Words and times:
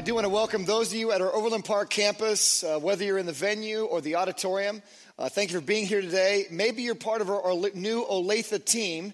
I 0.00 0.02
do 0.02 0.14
want 0.14 0.24
to 0.24 0.30
welcome 0.30 0.64
those 0.64 0.94
of 0.94 0.98
you 0.98 1.12
at 1.12 1.20
our 1.20 1.30
Overland 1.30 1.66
Park 1.66 1.90
campus, 1.90 2.64
uh, 2.64 2.78
whether 2.78 3.04
you're 3.04 3.18
in 3.18 3.26
the 3.26 3.32
venue 3.32 3.84
or 3.84 4.00
the 4.00 4.16
auditorium. 4.16 4.80
Uh, 5.18 5.28
thank 5.28 5.52
you 5.52 5.60
for 5.60 5.66
being 5.66 5.84
here 5.84 6.00
today. 6.00 6.46
Maybe 6.50 6.80
you're 6.80 6.94
part 6.94 7.20
of 7.20 7.28
our, 7.28 7.42
our 7.42 7.54
new 7.74 8.06
Olathe 8.06 8.64
team, 8.64 9.12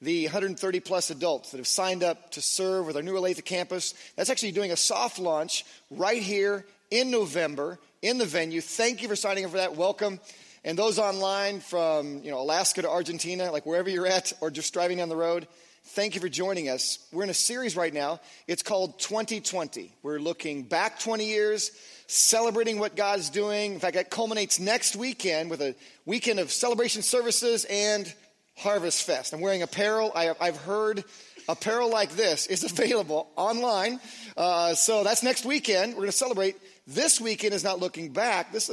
the 0.00 0.26
130 0.26 0.78
plus 0.78 1.10
adults 1.10 1.50
that 1.50 1.56
have 1.56 1.66
signed 1.66 2.04
up 2.04 2.30
to 2.30 2.40
serve 2.40 2.86
with 2.86 2.94
our 2.94 3.02
new 3.02 3.14
Olathe 3.14 3.44
campus. 3.44 3.94
That's 4.14 4.30
actually 4.30 4.52
doing 4.52 4.70
a 4.70 4.76
soft 4.76 5.18
launch 5.18 5.64
right 5.90 6.22
here 6.22 6.64
in 6.92 7.10
November 7.10 7.80
in 8.00 8.18
the 8.18 8.24
venue. 8.24 8.60
Thank 8.60 9.02
you 9.02 9.08
for 9.08 9.16
signing 9.16 9.44
up 9.44 9.50
for 9.50 9.56
that. 9.56 9.74
Welcome. 9.74 10.20
And 10.64 10.78
those 10.78 11.00
online 11.00 11.58
from 11.58 12.22
you 12.22 12.30
know 12.30 12.38
Alaska 12.38 12.82
to 12.82 12.88
Argentina, 12.88 13.50
like 13.50 13.66
wherever 13.66 13.90
you're 13.90 14.06
at, 14.06 14.32
or 14.40 14.52
just 14.52 14.72
driving 14.72 14.98
down 14.98 15.08
the 15.08 15.16
road. 15.16 15.48
Thank 15.92 16.14
you 16.14 16.20
for 16.20 16.28
joining 16.28 16.68
us. 16.68 16.98
We're 17.12 17.22
in 17.22 17.30
a 17.30 17.34
series 17.34 17.74
right 17.74 17.94
now. 17.94 18.20
It's 18.46 18.62
called 18.62 18.98
2020. 18.98 19.90
We're 20.02 20.18
looking 20.18 20.64
back 20.64 21.00
20 21.00 21.24
years, 21.24 21.70
celebrating 22.06 22.78
what 22.78 22.94
God's 22.94 23.30
doing. 23.30 23.72
In 23.72 23.80
fact, 23.80 23.94
that 23.94 24.10
culminates 24.10 24.60
next 24.60 24.96
weekend 24.96 25.48
with 25.48 25.62
a 25.62 25.74
weekend 26.04 26.40
of 26.40 26.52
celebration 26.52 27.00
services 27.00 27.64
and 27.70 28.12
Harvest 28.58 29.04
Fest. 29.04 29.32
I'm 29.32 29.40
wearing 29.40 29.62
apparel. 29.62 30.12
I, 30.14 30.34
have 30.40 30.58
heard 30.58 31.04
apparel 31.48 31.90
like 31.90 32.10
this 32.10 32.46
is 32.48 32.64
available 32.70 33.30
online. 33.34 33.98
Uh, 34.36 34.74
so 34.74 35.02
that's 35.04 35.22
next 35.22 35.46
weekend. 35.46 35.94
We're 35.94 36.00
going 36.00 36.10
to 36.10 36.16
celebrate. 36.16 36.56
This 36.86 37.18
weekend 37.18 37.54
is 37.54 37.64
not 37.64 37.80
looking 37.80 38.12
back. 38.12 38.52
This, 38.52 38.66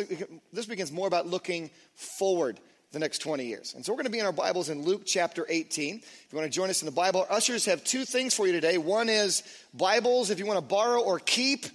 this 0.52 0.67
weekend 0.67 0.89
is 0.89 0.91
more 0.91 1.08
about 1.08 1.27
looking 1.27 1.71
forward 1.93 2.59
the 2.95 2.99
next 2.99 3.17
20 3.17 3.45
years. 3.45 3.73
And 3.75 3.85
so 3.85 3.91
we're 3.91 3.97
going 3.97 4.05
to 4.05 4.11
be 4.11 4.19
in 4.19 4.25
our 4.25 4.31
Bibles 4.31 4.69
in 4.69 4.83
Luke 4.83 5.01
chapter 5.05 5.45
18. 5.49 5.95
If 5.97 6.27
you 6.31 6.38
want 6.38 6.49
to 6.49 6.55
join 6.55 6.69
us 6.69 6.81
in 6.81 6.85
the 6.85 6.93
Bible, 6.93 7.27
ushers 7.29 7.65
have 7.65 7.83
two 7.83 8.05
things 8.05 8.33
for 8.33 8.47
you 8.47 8.53
today. 8.53 8.77
One 8.77 9.09
is 9.09 9.43
Bibles, 9.73 10.29
if 10.29 10.39
you 10.39 10.45
want 10.45 10.59
to 10.59 10.65
borrow 10.65 11.02
or 11.02 11.19
keep. 11.19 11.65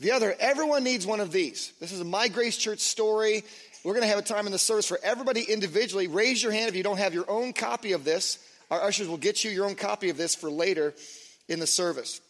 The 0.00 0.10
other, 0.10 0.36
everyone 0.38 0.84
needs 0.84 1.06
one 1.06 1.20
of 1.20 1.32
these. 1.32 1.72
This 1.80 1.92
is 1.92 2.00
a 2.02 2.04
My 2.04 2.28
Grace 2.28 2.58
Church 2.58 2.80
story. 2.80 3.42
We're 3.84 3.94
going 3.94 4.02
to 4.02 4.08
have 4.08 4.18
a 4.18 4.22
time 4.22 4.44
in 4.44 4.52
the 4.52 4.58
service 4.58 4.86
for 4.86 4.98
everybody 5.02 5.44
individually. 5.44 6.08
Raise 6.08 6.42
your 6.42 6.52
hand 6.52 6.68
if 6.68 6.76
you 6.76 6.82
don't 6.82 6.98
have 6.98 7.14
your 7.14 7.24
own 7.30 7.54
copy 7.54 7.92
of 7.92 8.04
this. 8.04 8.38
Our 8.70 8.82
ushers 8.82 9.08
will 9.08 9.16
get 9.16 9.44
you 9.44 9.50
your 9.50 9.64
own 9.64 9.76
copy 9.76 10.10
of 10.10 10.18
this 10.18 10.34
for 10.34 10.50
later 10.50 10.92
in 11.48 11.58
the 11.58 11.66
service. 11.66 12.20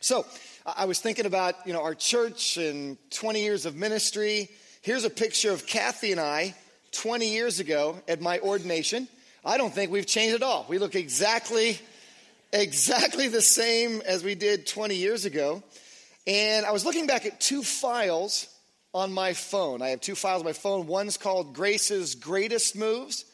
So, 0.00 0.26
I 0.66 0.86
was 0.86 0.98
thinking 0.98 1.26
about, 1.26 1.54
you 1.64 1.72
know, 1.72 1.82
our 1.84 1.94
church 1.94 2.56
and 2.56 2.98
20 3.12 3.40
years 3.40 3.66
of 3.66 3.76
ministry. 3.76 4.48
Here's 4.82 5.04
a 5.04 5.10
picture 5.10 5.52
of 5.52 5.64
Kathy 5.64 6.10
and 6.10 6.20
I 6.20 6.56
20 6.92 7.32
years 7.32 7.60
ago 7.60 8.00
at 8.08 8.20
my 8.20 8.38
ordination. 8.40 9.08
I 9.44 9.56
don't 9.56 9.72
think 9.72 9.90
we've 9.90 10.06
changed 10.06 10.34
at 10.34 10.42
all. 10.42 10.66
We 10.68 10.78
look 10.78 10.94
exactly, 10.94 11.78
exactly 12.52 13.28
the 13.28 13.42
same 13.42 14.02
as 14.06 14.22
we 14.22 14.34
did 14.34 14.66
20 14.66 14.94
years 14.96 15.24
ago. 15.24 15.62
And 16.26 16.66
I 16.66 16.72
was 16.72 16.84
looking 16.84 17.06
back 17.06 17.24
at 17.24 17.40
two 17.40 17.62
files 17.62 18.48
on 18.92 19.12
my 19.12 19.32
phone. 19.32 19.82
I 19.82 19.90
have 19.90 20.00
two 20.00 20.14
files 20.14 20.40
on 20.40 20.44
my 20.44 20.52
phone. 20.52 20.86
One's 20.86 21.16
called 21.16 21.54
Grace's 21.54 22.14
Greatest 22.14 22.76
Moves. 22.76 23.24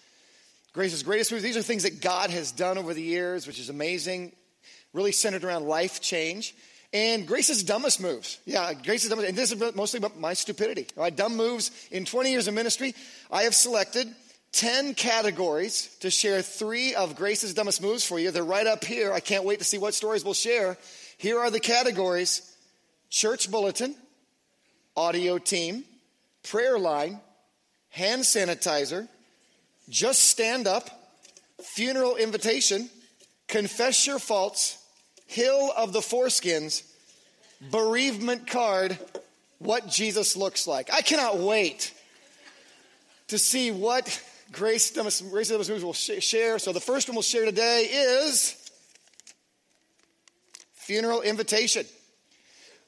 Grace's 0.72 1.02
Greatest 1.02 1.32
Moves. 1.32 1.42
These 1.42 1.56
are 1.56 1.62
things 1.62 1.84
that 1.84 2.00
God 2.00 2.30
has 2.30 2.52
done 2.52 2.78
over 2.78 2.94
the 2.94 3.02
years, 3.02 3.46
which 3.46 3.58
is 3.58 3.68
amazing, 3.68 4.32
really 4.92 5.12
centered 5.12 5.44
around 5.44 5.66
life 5.66 6.00
change. 6.00 6.54
And 6.94 7.26
Grace's 7.26 7.64
dumbest 7.64 8.00
moves. 8.00 8.38
Yeah, 8.46 8.72
Grace's 8.72 9.10
dumbest, 9.10 9.28
and 9.28 9.36
this 9.36 9.50
is 9.50 9.74
mostly 9.74 9.98
about 9.98 10.16
my 10.16 10.32
stupidity. 10.32 10.86
My 10.96 11.10
dumb 11.10 11.36
moves 11.36 11.72
in 11.90 12.04
20 12.04 12.30
years 12.30 12.46
of 12.46 12.54
ministry. 12.54 12.94
I 13.32 13.42
have 13.42 13.54
selected 13.54 14.14
10 14.52 14.94
categories 14.94 15.94
to 16.00 16.10
share 16.10 16.40
three 16.40 16.94
of 16.94 17.16
Grace's 17.16 17.52
dumbest 17.52 17.82
moves 17.82 18.06
for 18.06 18.20
you. 18.20 18.30
They're 18.30 18.44
right 18.44 18.68
up 18.68 18.84
here. 18.84 19.12
I 19.12 19.18
can't 19.18 19.44
wait 19.44 19.58
to 19.58 19.64
see 19.64 19.76
what 19.76 19.92
stories 19.92 20.24
we'll 20.24 20.34
share. 20.34 20.78
Here 21.18 21.40
are 21.40 21.50
the 21.50 21.58
categories 21.58 22.48
church 23.10 23.50
bulletin, 23.50 23.96
audio 24.96 25.38
team, 25.38 25.82
prayer 26.44 26.78
line, 26.78 27.20
hand 27.88 28.22
sanitizer, 28.22 29.08
just 29.88 30.22
stand 30.22 30.68
up, 30.68 30.88
funeral 31.60 32.14
invitation, 32.14 32.88
confess 33.48 34.06
your 34.06 34.20
faults, 34.20 34.78
Hill 35.34 35.72
of 35.76 35.92
the 35.92 35.98
Foreskins, 35.98 36.84
bereavement 37.72 38.46
card, 38.46 38.96
what 39.58 39.88
Jesus 39.88 40.36
looks 40.36 40.68
like. 40.68 40.94
I 40.94 41.00
cannot 41.00 41.38
wait 41.38 41.92
to 43.28 43.38
see 43.38 43.72
what 43.72 44.22
Grace 44.52 44.92
Dumas, 44.92 45.20
Grace 45.22 45.48
Dumas 45.48 45.68
will 45.68 45.92
share. 45.92 46.60
So 46.60 46.72
the 46.72 46.80
first 46.80 47.08
one 47.08 47.16
we'll 47.16 47.22
share 47.22 47.44
today 47.44 47.88
is 47.90 48.54
funeral 50.74 51.20
invitation. 51.20 51.84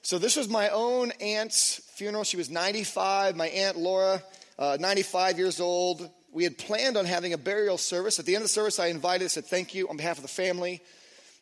So 0.02 0.16
this 0.16 0.36
was 0.36 0.48
my 0.48 0.68
own 0.68 1.10
aunt's 1.20 1.80
funeral. 1.96 2.22
She 2.22 2.36
was 2.36 2.48
95. 2.48 3.34
My 3.34 3.48
aunt 3.48 3.76
Laura, 3.76 4.22
uh, 4.56 4.76
95 4.78 5.38
years 5.38 5.58
old. 5.58 6.08
We 6.30 6.44
had 6.44 6.56
planned 6.58 6.96
on 6.96 7.06
having 7.06 7.32
a 7.32 7.38
burial 7.38 7.76
service. 7.76 8.20
At 8.20 8.24
the 8.24 8.36
end 8.36 8.42
of 8.42 8.44
the 8.44 8.54
service, 8.54 8.78
I 8.78 8.86
invited, 8.86 9.32
said 9.32 9.46
thank 9.46 9.74
you 9.74 9.88
on 9.88 9.96
behalf 9.96 10.18
of 10.18 10.22
the 10.22 10.28
family. 10.28 10.80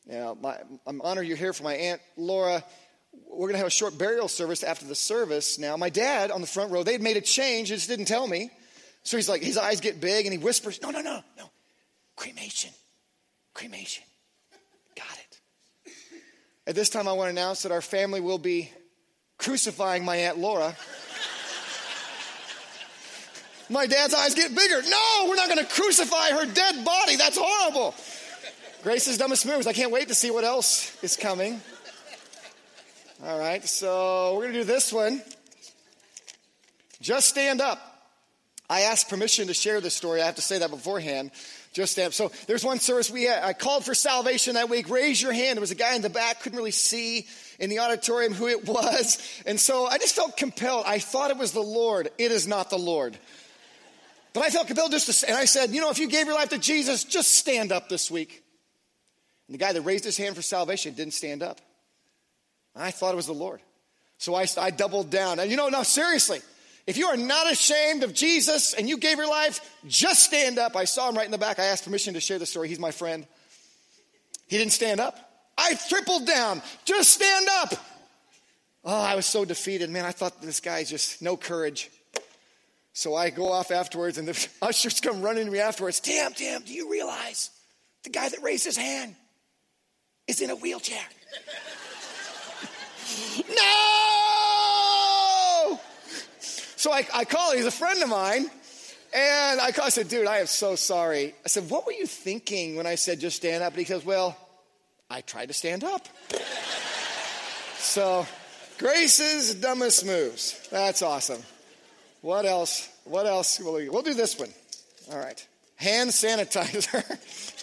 Now, 0.07 0.37
my, 0.41 0.59
I'm 0.87 1.01
honored 1.01 1.27
you're 1.27 1.37
here 1.37 1.53
for 1.53 1.63
my 1.63 1.75
Aunt 1.75 2.01
Laura. 2.17 2.63
We're 3.27 3.49
going 3.49 3.53
to 3.53 3.59
have 3.59 3.67
a 3.67 3.71
short 3.71 3.97
burial 3.97 4.29
service 4.29 4.63
after 4.63 4.85
the 4.85 4.95
service. 4.95 5.59
Now, 5.59 5.77
my 5.77 5.89
dad 5.89 6.31
on 6.31 6.41
the 6.41 6.47
front 6.47 6.71
row, 6.71 6.83
they'd 6.83 7.01
made 7.01 7.17
a 7.17 7.21
change, 7.21 7.69
just 7.69 7.89
didn't 7.89 8.07
tell 8.07 8.27
me. 8.27 8.51
So 9.03 9.17
he's 9.17 9.29
like, 9.29 9.43
his 9.43 9.57
eyes 9.57 9.81
get 9.81 10.01
big 10.01 10.27
and 10.27 10.33
he 10.33 10.39
whispers, 10.39 10.81
No, 10.83 10.91
no, 10.91 11.01
no, 11.01 11.23
no. 11.37 11.51
Cremation. 12.17 12.71
Cremation. 13.55 14.05
Got 14.95 15.19
it. 15.87 15.93
At 16.67 16.75
this 16.75 16.89
time, 16.89 17.09
I 17.09 17.13
want 17.13 17.29
to 17.29 17.31
announce 17.31 17.63
that 17.63 17.73
our 17.73 17.83
family 17.83 18.21
will 18.21 18.39
be 18.39 18.71
crucifying 19.39 20.05
my 20.05 20.17
Aunt 20.17 20.39
Laura. 20.39 20.77
my 23.69 23.87
dad's 23.87 24.15
eyes 24.15 24.35
get 24.35 24.55
bigger. 24.55 24.83
No, 24.83 25.27
we're 25.29 25.37
not 25.37 25.49
going 25.49 25.65
to 25.65 25.73
crucify 25.73 26.31
her 26.31 26.47
dead 26.47 26.85
body. 26.85 27.17
That's 27.17 27.39
horrible. 27.41 27.95
Grace's 28.85 29.17
dumbest 29.17 29.47
moves. 29.47 29.67
I 29.67 29.73
can't 29.73 29.91
wait 29.91 30.09
to 30.09 30.15
see 30.15 30.31
what 30.31 30.45
else 30.45 31.03
is 31.03 31.17
coming. 31.17 31.59
All 33.25 33.39
right, 33.39 33.65
so 33.67 34.35
we're 34.35 34.43
going 34.43 34.53
to 34.53 34.59
do 34.59 34.65
this 34.65 34.93
one. 34.93 35.23
Just 37.01 37.31
stand 37.31 37.63
up. 37.63 37.79
I 38.69 38.83
asked 38.83 39.09
permission 39.09 39.47
to 39.47 39.55
share 39.55 39.81
this 39.81 39.95
story. 39.95 40.21
I 40.21 40.27
have 40.27 40.35
to 40.35 40.43
say 40.43 40.59
that 40.59 40.69
beforehand. 40.69 41.31
Just 41.73 41.93
stand 41.93 42.09
up. 42.09 42.13
So 42.13 42.31
there's 42.47 42.63
one 42.63 42.79
service 42.79 43.11
we 43.11 43.23
had. 43.23 43.43
I 43.43 43.55
called 43.55 43.87
for 43.87 43.95
salvation 43.95 44.53
that 44.53 44.69
week. 44.69 44.91
Raise 44.91 45.21
your 45.21 45.33
hand. 45.33 45.57
There 45.57 45.63
was 45.63 45.71
a 45.71 45.77
guy 45.77 45.95
in 45.95 46.03
the 46.03 46.11
back, 46.11 46.43
couldn't 46.43 46.59
really 46.59 46.71
see 46.71 47.27
in 47.59 47.71
the 47.71 47.79
auditorium 47.79 48.35
who 48.35 48.49
it 48.49 48.69
was. 48.69 49.19
And 49.47 49.59
so 49.59 49.87
I 49.87 49.97
just 49.97 50.15
felt 50.15 50.37
compelled. 50.37 50.85
I 50.87 50.99
thought 50.99 51.31
it 51.31 51.39
was 51.39 51.53
the 51.53 51.63
Lord. 51.63 52.11
It 52.19 52.33
is 52.33 52.47
not 52.47 52.69
the 52.69 52.79
Lord. 52.79 53.17
But 54.35 54.43
I 54.43 54.51
felt 54.51 54.67
compelled 54.67 54.91
just 54.91 55.23
to, 55.23 55.29
and 55.29 55.39
I 55.39 55.47
said, 55.47 55.71
you 55.71 55.81
know, 55.81 55.89
if 55.89 55.99
you 55.99 56.07
gave 56.07 56.27
your 56.27 56.35
life 56.35 56.51
to 56.51 56.59
Jesus, 56.59 57.03
just 57.05 57.33
stand 57.33 57.73
up 57.73 57.89
this 57.89 58.11
week. 58.11 58.43
And 59.49 59.55
the 59.55 59.59
guy 59.59 59.73
that 59.73 59.83
raised 59.83 60.05
his 60.05 60.17
hand 60.17 60.37
for 60.37 60.43
salvation 60.43 60.95
didn't 60.95 61.15
stand 61.15 61.43
up. 61.43 61.61
I 62.75 62.91
thought 62.91 63.13
it 63.13 63.17
was 63.17 63.27
the 63.27 63.33
Lord. 63.33 63.61
So 64.19 64.35
I, 64.35 64.47
I 64.59 64.71
doubled 64.71 65.11
down. 65.11 65.39
And 65.39 65.51
you 65.51 65.57
know, 65.57 65.69
no, 65.69 65.83
seriously, 65.83 66.41
if 66.87 66.97
you 66.97 67.07
are 67.07 67.17
not 67.17 67.51
ashamed 67.51 68.03
of 68.03 68.15
Jesus 68.15 68.75
and 68.75 68.89
you 68.89 68.99
gave 68.99 69.19
your 69.19 69.29
life, 69.29 69.61
just 69.87 70.25
stand 70.25 70.59
up. 70.59 70.77
I 70.77 70.85
saw 70.85 71.09
him 71.09 71.17
right 71.17 71.25
in 71.25 71.31
the 71.31 71.39
back. 71.39 71.59
I 71.59 71.65
asked 71.65 71.85
permission 71.85 72.15
to 72.15 72.21
share 72.21 72.39
the 72.39 72.47
story. 72.47 72.69
He's 72.69 72.79
my 72.79 72.91
friend. 72.91 73.27
He 74.49 74.59
didn't 74.59 74.73
stand 74.73 75.01
up. 75.01 75.19
I 75.57 75.75
tripled 75.89 76.27
down. 76.27 76.63
Just 76.85 77.13
stand 77.13 77.47
up. 77.61 77.75
Oh, 78.85 79.01
I 79.01 79.15
was 79.15 79.25
so 79.25 79.45
defeated. 79.45 79.89
Man, 79.89 80.05
I 80.05 80.11
thought 80.11 80.43
this 80.43 80.61
guy's 80.61 80.91
just 80.91 81.23
no 81.23 81.37
courage. 81.37 81.91
So 82.93 83.15
I 83.15 83.31
go 83.31 83.51
off 83.51 83.71
afterwards, 83.71 84.19
and 84.19 84.29
the 84.29 84.49
ushers 84.63 85.01
come 85.01 85.23
running 85.23 85.47
to 85.47 85.51
me 85.51 85.59
afterwards. 85.59 86.01
Tim, 86.01 86.33
Tim, 86.33 86.63
do 86.63 86.73
you 86.73 86.91
realize 86.91 87.51
the 88.03 88.11
guy 88.11 88.29
that 88.29 88.43
raised 88.43 88.65
his 88.65 88.77
hand 88.77 89.17
is 90.27 90.41
in 90.41 90.51
a 90.51 90.57
wheelchair. 90.57 91.05
no! 93.49 93.55
So 96.77 96.93
I, 96.93 97.07
I 97.15 97.25
call, 97.25 97.53
he's 97.53 97.67
a 97.67 97.71
friend 97.71 98.03
of 98.03 98.09
mine. 98.09 98.51
And 99.15 99.61
I, 99.61 99.71
call, 99.71 99.87
I 99.87 99.91
said, 99.91 100.09
dude, 100.09 100.27
I 100.27 100.39
am 100.39 100.47
so 100.47 100.75
sorry. 100.75 101.35
I 101.45 101.49
said, 101.49 101.71
what 101.71 101.87
were 101.87 101.93
you 101.93 102.07
thinking 102.07 102.77
when 102.77 102.87
I 102.87 102.97
said 102.97 103.21
just 103.21 103.37
stand 103.37 103.63
up? 103.63 103.73
And 103.73 103.79
he 103.79 103.85
goes, 103.85 104.05
well, 104.05 104.37
I 105.09 105.21
tried 105.21 105.47
to 105.47 105.55
stand 105.55 105.85
up. 105.85 106.09
so, 107.79 108.27
Grace's 108.79 109.55
dumbest 109.55 110.05
moves. 110.05 110.69
That's 110.71 111.03
awesome. 111.03 111.41
What 112.23 112.45
else? 112.45 112.89
What 113.05 113.27
else 113.27 113.61
will 113.61 113.75
we? 113.75 113.89
We'll 113.89 114.03
do 114.03 114.15
this 114.15 114.39
one. 114.39 114.49
All 115.13 115.19
right. 115.19 115.47
Hand 115.77 116.11
sanitizer. 116.11 117.03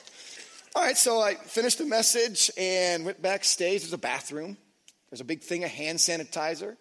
All 0.73 0.81
right, 0.81 0.97
so 0.97 1.19
I 1.19 1.35
finished 1.35 1.79
the 1.79 1.85
message 1.85 2.49
and 2.57 3.03
went 3.03 3.21
backstage. 3.21 3.81
There's 3.81 3.91
a 3.91 3.97
bathroom. 3.97 4.55
There's 5.09 5.19
a 5.19 5.25
big 5.25 5.41
thing 5.41 5.65
of 5.65 5.69
hand 5.69 5.99
sanitizer. 5.99 6.77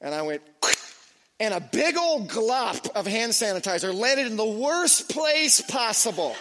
And 0.00 0.14
I 0.14 0.22
went, 0.22 0.42
and 1.40 1.52
a 1.52 1.60
big 1.60 1.96
old 1.96 2.28
glop 2.28 2.88
of 2.92 3.08
hand 3.08 3.32
sanitizer 3.32 3.92
landed 3.92 4.28
in 4.28 4.36
the 4.36 4.46
worst 4.46 5.08
place 5.08 5.60
possible. 5.60 6.36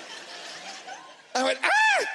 I 1.33 1.43
went, 1.43 1.59
ah! 1.63 2.05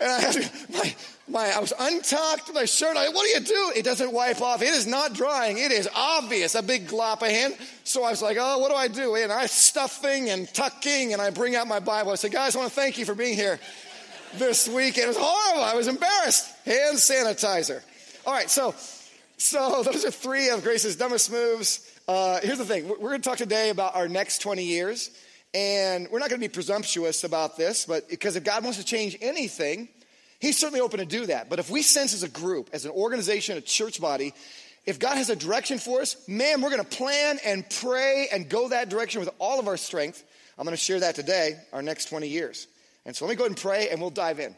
And 0.00 0.10
I 0.10 0.20
had 0.20 0.50
my, 0.70 0.94
my, 1.30 1.52
I 1.54 1.58
was 1.60 1.72
untucked, 1.78 2.52
my 2.52 2.64
shirt, 2.64 2.96
I, 2.96 3.08
what 3.08 3.24
do 3.24 3.30
you 3.30 3.40
do? 3.40 3.72
It 3.78 3.84
doesn't 3.84 4.12
wipe 4.12 4.40
off. 4.40 4.62
It 4.62 4.68
is 4.68 4.86
not 4.86 5.14
drying. 5.14 5.58
It 5.58 5.72
is 5.72 5.88
obvious, 5.94 6.54
a 6.54 6.62
big 6.62 6.88
glop 6.88 7.22
of 7.22 7.28
hand. 7.28 7.54
So 7.84 8.04
I 8.04 8.10
was 8.10 8.22
like, 8.22 8.36
oh, 8.40 8.58
what 8.58 8.70
do 8.70 8.76
I 8.76 8.88
do? 8.88 9.14
And 9.14 9.32
I 9.32 9.46
stuffing 9.46 10.30
and 10.30 10.52
tucking, 10.52 11.12
and 11.12 11.22
I 11.22 11.30
bring 11.30 11.56
out 11.56 11.68
my 11.68 11.80
Bible. 11.80 12.12
I 12.12 12.16
said, 12.16 12.32
guys, 12.32 12.54
I 12.56 12.58
want 12.58 12.70
to 12.70 12.74
thank 12.74 12.98
you 12.98 13.04
for 13.04 13.14
being 13.14 13.36
here 13.36 13.58
this 14.34 14.68
week. 14.68 14.98
It 14.98 15.06
was 15.06 15.16
horrible. 15.18 15.62
I 15.62 15.74
was 15.74 15.88
embarrassed. 15.88 16.52
Hand 16.64 16.96
sanitizer. 16.96 17.82
All 18.26 18.34
right, 18.34 18.50
so, 18.50 18.74
so 19.36 19.82
those 19.84 20.04
are 20.04 20.10
three 20.10 20.50
of 20.50 20.62
Grace's 20.62 20.96
dumbest 20.96 21.30
moves. 21.30 21.86
Uh, 22.08 22.40
here's 22.42 22.58
the 22.58 22.64
thing. 22.64 22.88
We're 22.88 22.96
going 22.96 23.22
to 23.22 23.28
talk 23.28 23.38
today 23.38 23.70
about 23.70 23.94
our 23.94 24.08
next 24.08 24.38
20 24.38 24.64
years. 24.64 25.10
And 25.52 26.08
we're 26.10 26.20
not 26.20 26.28
going 26.28 26.40
to 26.40 26.48
be 26.48 26.52
presumptuous 26.52 27.24
about 27.24 27.56
this, 27.56 27.84
but 27.84 28.08
because 28.08 28.36
if 28.36 28.44
God 28.44 28.62
wants 28.62 28.78
to 28.78 28.84
change 28.84 29.16
anything, 29.20 29.88
He's 30.40 30.58
certainly 30.58 30.80
open 30.80 31.00
to 31.00 31.06
do 31.06 31.26
that. 31.26 31.50
But 31.50 31.58
if 31.58 31.70
we 31.70 31.82
sense 31.82 32.14
as 32.14 32.22
a 32.22 32.28
group, 32.28 32.70
as 32.72 32.86
an 32.86 32.90
organization, 32.92 33.58
a 33.58 33.60
church 33.60 34.00
body, 34.00 34.32
if 34.86 34.98
God 34.98 35.18
has 35.18 35.28
a 35.28 35.36
direction 35.36 35.78
for 35.78 36.00
us, 36.00 36.16
man, 36.26 36.62
we're 36.62 36.70
going 36.70 36.82
to 36.82 36.96
plan 36.96 37.38
and 37.44 37.68
pray 37.68 38.28
and 38.32 38.48
go 38.48 38.70
that 38.70 38.88
direction 38.88 39.20
with 39.20 39.28
all 39.38 39.60
of 39.60 39.68
our 39.68 39.76
strength. 39.76 40.24
I'm 40.58 40.64
going 40.64 40.76
to 40.76 40.82
share 40.82 41.00
that 41.00 41.14
today, 41.14 41.58
our 41.74 41.82
next 41.82 42.06
20 42.06 42.26
years. 42.26 42.66
And 43.04 43.14
so 43.14 43.26
let 43.26 43.30
me 43.30 43.36
go 43.36 43.44
ahead 43.44 43.50
and 43.50 43.60
pray 43.60 43.90
and 43.90 44.00
we'll 44.00 44.10
dive 44.10 44.40
in. 44.40 44.56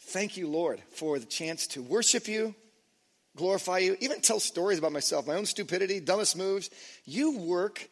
Thank 0.00 0.36
you, 0.36 0.46
Lord, 0.46 0.80
for 0.90 1.18
the 1.18 1.24
chance 1.24 1.66
to 1.68 1.82
worship 1.82 2.28
you, 2.28 2.54
glorify 3.36 3.78
you, 3.78 3.96
even 4.00 4.20
tell 4.20 4.38
stories 4.38 4.78
about 4.78 4.92
myself, 4.92 5.26
my 5.26 5.34
own 5.34 5.46
stupidity, 5.46 5.98
dumbest 5.98 6.36
moves. 6.36 6.68
You 7.06 7.38
work 7.38 7.88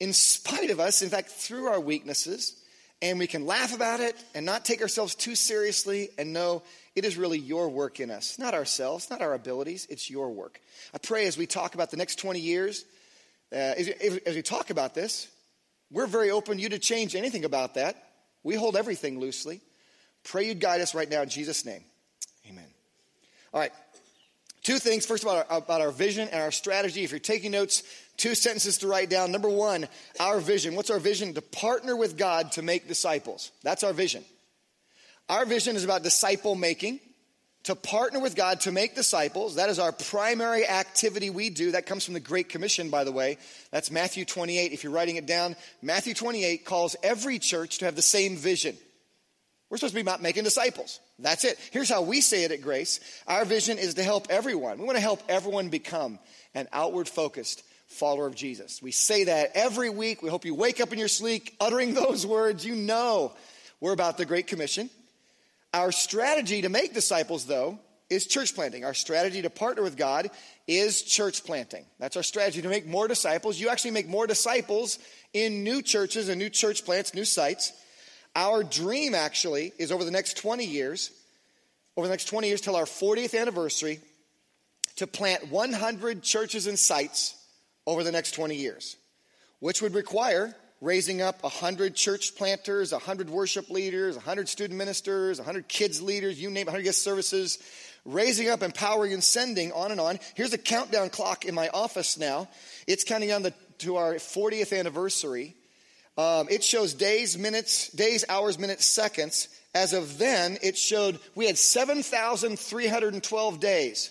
in 0.00 0.14
spite 0.14 0.70
of 0.70 0.80
us, 0.80 1.02
in 1.02 1.10
fact, 1.10 1.28
through 1.28 1.66
our 1.66 1.80
weaknesses 1.80 2.62
and 3.04 3.18
we 3.18 3.26
can 3.26 3.44
laugh 3.44 3.74
about 3.74 4.00
it 4.00 4.16
and 4.34 4.46
not 4.46 4.64
take 4.64 4.80
ourselves 4.80 5.14
too 5.14 5.34
seriously 5.34 6.08
and 6.16 6.32
know 6.32 6.62
it 6.96 7.04
is 7.04 7.18
really 7.18 7.38
your 7.38 7.68
work 7.68 8.00
in 8.00 8.10
us, 8.10 8.38
not 8.38 8.54
ourselves, 8.54 9.10
not 9.10 9.20
our 9.20 9.34
abilities, 9.34 9.86
it's 9.90 10.08
your 10.08 10.30
work. 10.30 10.58
I 10.94 10.98
pray 10.98 11.26
as 11.26 11.36
we 11.36 11.46
talk 11.46 11.74
about 11.74 11.90
the 11.90 11.98
next 11.98 12.18
20 12.18 12.40
years, 12.40 12.86
uh, 13.52 13.56
as, 13.56 14.34
we 14.34 14.40
talk 14.40 14.70
about 14.70 14.94
this, 14.94 15.28
we're 15.90 16.06
very 16.06 16.30
open 16.30 16.58
you 16.58 16.70
to 16.70 16.78
change 16.78 17.14
anything 17.14 17.44
about 17.44 17.74
that. 17.74 18.02
We 18.42 18.54
hold 18.54 18.74
everything 18.74 19.20
loosely. 19.20 19.60
Pray 20.22 20.48
you'd 20.48 20.60
guide 20.60 20.80
us 20.80 20.94
right 20.94 21.10
now 21.10 21.20
in 21.20 21.28
Jesus' 21.28 21.66
name. 21.66 21.84
Amen. 22.48 22.66
All 23.52 23.60
right. 23.60 23.72
Two 24.64 24.78
things. 24.78 25.06
First, 25.06 25.22
about 25.22 25.46
our, 25.48 25.58
about 25.58 25.80
our 25.80 25.92
vision 25.92 26.28
and 26.28 26.42
our 26.42 26.50
strategy. 26.50 27.04
If 27.04 27.12
you're 27.12 27.20
taking 27.20 27.52
notes, 27.52 27.84
Two 28.16 28.34
sentences 28.34 28.78
to 28.78 28.88
write 28.88 29.10
down. 29.10 29.32
Number 29.32 29.48
one, 29.48 29.88
our 30.20 30.38
vision. 30.38 30.76
What's 30.76 30.90
our 30.90 31.00
vision? 31.00 31.34
To 31.34 31.42
partner 31.42 31.96
with 31.96 32.16
God 32.16 32.52
to 32.52 32.62
make 32.62 32.86
disciples. 32.86 33.50
That's 33.62 33.82
our 33.82 33.92
vision. 33.92 34.24
Our 35.28 35.46
vision 35.46 35.74
is 35.74 35.84
about 35.84 36.02
disciple 36.02 36.54
making, 36.54 37.00
to 37.64 37.74
partner 37.74 38.20
with 38.20 38.36
God 38.36 38.60
to 38.60 38.72
make 38.72 38.94
disciples. 38.94 39.56
That 39.56 39.70
is 39.70 39.78
our 39.78 39.90
primary 39.90 40.66
activity 40.66 41.30
we 41.30 41.50
do. 41.50 41.72
That 41.72 41.86
comes 41.86 42.04
from 42.04 42.14
the 42.14 42.20
Great 42.20 42.50
Commission, 42.50 42.90
by 42.90 43.04
the 43.04 43.12
way. 43.12 43.38
That's 43.72 43.90
Matthew 43.90 44.26
28. 44.26 44.72
If 44.72 44.84
you're 44.84 44.92
writing 44.92 45.16
it 45.16 45.26
down, 45.26 45.56
Matthew 45.82 46.14
28 46.14 46.64
calls 46.64 46.94
every 47.02 47.38
church 47.38 47.78
to 47.78 47.86
have 47.86 47.96
the 47.96 48.02
same 48.02 48.36
vision. 48.36 48.76
We're 49.70 49.78
supposed 49.78 49.92
to 49.92 49.96
be 49.96 50.02
about 50.02 50.22
making 50.22 50.44
disciples. 50.44 51.00
That's 51.18 51.44
it. 51.44 51.58
Here's 51.70 51.88
how 51.88 52.02
we 52.02 52.20
say 52.20 52.44
it 52.44 52.50
at 52.50 52.60
Grace 52.60 53.00
our 53.26 53.44
vision 53.44 53.78
is 53.78 53.94
to 53.94 54.02
help 54.02 54.26
everyone. 54.30 54.78
We 54.78 54.84
want 54.84 54.96
to 54.96 55.02
help 55.02 55.22
everyone 55.28 55.68
become 55.68 56.18
an 56.54 56.68
outward 56.72 57.08
focused, 57.08 57.62
follower 57.86 58.26
of 58.26 58.34
Jesus. 58.34 58.82
We 58.82 58.90
say 58.90 59.24
that 59.24 59.52
every 59.54 59.90
week. 59.90 60.22
We 60.22 60.30
hope 60.30 60.44
you 60.44 60.54
wake 60.54 60.80
up 60.80 60.92
in 60.92 60.98
your 60.98 61.08
sleep 61.08 61.50
uttering 61.60 61.94
those 61.94 62.26
words. 62.26 62.64
You 62.64 62.74
know 62.74 63.32
we're 63.80 63.92
about 63.92 64.16
the 64.18 64.24
Great 64.24 64.46
Commission. 64.46 64.90
Our 65.72 65.92
strategy 65.92 66.62
to 66.62 66.68
make 66.68 66.94
disciples, 66.94 67.46
though, 67.46 67.78
is 68.10 68.26
church 68.26 68.54
planting. 68.54 68.84
Our 68.84 68.94
strategy 68.94 69.42
to 69.42 69.50
partner 69.50 69.82
with 69.82 69.96
God 69.96 70.30
is 70.66 71.02
church 71.02 71.44
planting. 71.44 71.84
That's 71.98 72.16
our 72.16 72.22
strategy 72.22 72.62
to 72.62 72.68
make 72.68 72.86
more 72.86 73.08
disciples. 73.08 73.58
You 73.58 73.68
actually 73.68 73.90
make 73.92 74.08
more 74.08 74.26
disciples 74.26 74.98
in 75.32 75.64
new 75.64 75.82
churches 75.82 76.28
and 76.28 76.38
new 76.38 76.50
church 76.50 76.84
plants, 76.84 77.14
new 77.14 77.24
sites. 77.24 77.72
Our 78.36 78.64
dream 78.64 79.14
actually 79.14 79.72
is 79.78 79.92
over 79.92 80.04
the 80.04 80.10
next 80.10 80.36
20 80.38 80.64
years, 80.64 81.10
over 81.96 82.06
the 82.06 82.12
next 82.12 82.26
20 82.26 82.48
years 82.48 82.60
till 82.60 82.76
our 82.76 82.84
40th 82.84 83.38
anniversary, 83.38 84.00
to 84.96 85.06
plant 85.06 85.50
100 85.50 86.22
churches 86.22 86.66
and 86.66 86.78
sites 86.78 87.36
over 87.86 88.02
the 88.02 88.12
next 88.12 88.32
20 88.32 88.56
years, 88.56 88.96
which 89.60 89.82
would 89.82 89.94
require 89.94 90.54
raising 90.80 91.22
up 91.22 91.42
100 91.42 91.94
church 91.94 92.36
planters, 92.36 92.92
100 92.92 93.30
worship 93.30 93.70
leaders, 93.70 94.16
100 94.16 94.48
student 94.48 94.78
ministers, 94.78 95.38
100 95.38 95.66
kids 95.66 96.02
leaders, 96.02 96.40
you 96.40 96.50
name 96.50 96.62
it, 96.62 96.66
100 96.66 96.82
guest 96.82 97.02
services, 97.02 97.58
raising 98.04 98.50
up, 98.50 98.62
empowering, 98.62 99.12
and 99.12 99.24
sending, 99.24 99.72
on 99.72 99.90
and 99.90 100.00
on. 100.00 100.18
Here's 100.34 100.52
a 100.52 100.58
countdown 100.58 101.08
clock 101.08 101.44
in 101.46 101.54
my 101.54 101.68
office 101.68 102.18
now. 102.18 102.48
It's 102.86 103.02
counting 103.02 103.30
down 103.30 103.42
the, 103.42 103.54
to 103.78 103.96
our 103.96 104.14
40th 104.14 104.78
anniversary. 104.78 105.54
Um, 106.16 106.46
it 106.48 106.62
shows 106.62 106.94
days, 106.94 107.36
minutes, 107.36 107.90
days, 107.90 108.24
hours, 108.28 108.56
minutes, 108.58 108.86
seconds. 108.86 109.48
As 109.74 109.92
of 109.92 110.18
then, 110.18 110.58
it 110.62 110.78
showed 110.78 111.18
we 111.34 111.46
had 111.46 111.58
7,312 111.58 113.60
days 113.60 114.10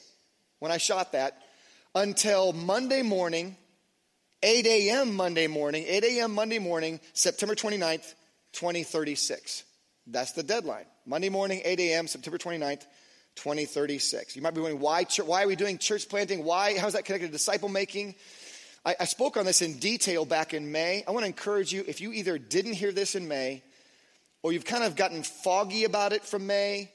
when 0.59 0.71
I 0.71 0.77
shot 0.77 1.13
that 1.13 1.41
until 1.95 2.51
Monday 2.51 3.01
morning, 3.01 3.55
8 4.41 4.65
a.m. 4.65 5.15
Monday 5.15 5.47
morning, 5.47 5.85
8 5.87 6.03
a.m. 6.03 6.35
Monday 6.35 6.59
morning, 6.59 6.99
September 7.13 7.55
29th, 7.55 8.13
2036. 8.51 9.63
That's 10.07 10.33
the 10.33 10.43
deadline. 10.43 10.85
Monday 11.05 11.29
morning, 11.29 11.61
8 11.63 11.79
a.m., 11.79 12.07
September 12.07 12.37
29th, 12.37 12.85
2036. 13.35 14.35
You 14.35 14.41
might 14.41 14.53
be 14.53 14.59
wondering, 14.59 14.81
why, 14.81 15.05
why 15.25 15.43
are 15.43 15.47
we 15.47 15.55
doing 15.55 15.77
church 15.77 16.09
planting? 16.09 16.43
Why? 16.43 16.77
How 16.77 16.87
is 16.87 16.93
that 16.93 17.05
connected 17.05 17.27
to 17.27 17.31
disciple 17.31 17.69
making? 17.69 18.15
I, 18.85 18.95
I 18.99 19.05
spoke 19.05 19.37
on 19.37 19.45
this 19.45 19.61
in 19.61 19.79
detail 19.79 20.25
back 20.25 20.53
in 20.53 20.71
May. 20.71 21.03
I 21.07 21.11
want 21.11 21.23
to 21.23 21.27
encourage 21.27 21.71
you, 21.71 21.83
if 21.87 22.01
you 22.01 22.11
either 22.11 22.37
didn't 22.37 22.73
hear 22.73 22.91
this 22.91 23.15
in 23.15 23.27
May, 23.27 23.63
or 24.41 24.51
you've 24.51 24.65
kind 24.65 24.83
of 24.83 24.95
gotten 24.95 25.23
foggy 25.23 25.85
about 25.85 26.13
it 26.13 26.23
from 26.23 26.47
May, 26.47 26.91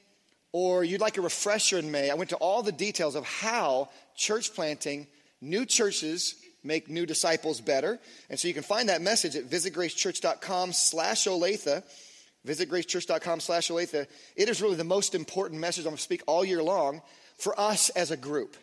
or 0.51 0.83
you'd 0.83 1.01
like 1.01 1.17
a 1.17 1.21
refresher 1.21 1.77
in 1.77 1.91
May, 1.91 2.09
I 2.09 2.15
went 2.15 2.31
to 2.31 2.35
all 2.37 2.63
the 2.63 2.71
details 2.71 3.15
of 3.15 3.25
how 3.25 3.89
church 4.15 4.53
planting, 4.53 5.07
new 5.41 5.65
churches, 5.65 6.35
make 6.63 6.89
new 6.89 7.05
disciples 7.05 7.61
better. 7.61 7.99
And 8.29 8.39
so 8.39 8.47
you 8.47 8.53
can 8.53 8.63
find 8.63 8.89
that 8.89 9.01
message 9.01 9.35
at 9.35 9.45
visitgracechurch.com 9.45 10.73
slash 10.73 11.25
Olathe. 11.25 11.83
Visitgracechurch.com 12.47 13.39
slash 13.39 13.69
Olathe. 13.69 14.07
It 14.35 14.49
is 14.49 14.61
really 14.61 14.75
the 14.75 14.83
most 14.83 15.15
important 15.15 15.59
message 15.59 15.85
I'm 15.85 15.91
going 15.91 15.97
to 15.97 16.03
speak 16.03 16.23
all 16.27 16.45
year 16.45 16.63
long 16.63 17.01
for 17.37 17.59
us 17.59 17.89
as 17.91 18.11
a 18.11 18.17
group. 18.17 18.55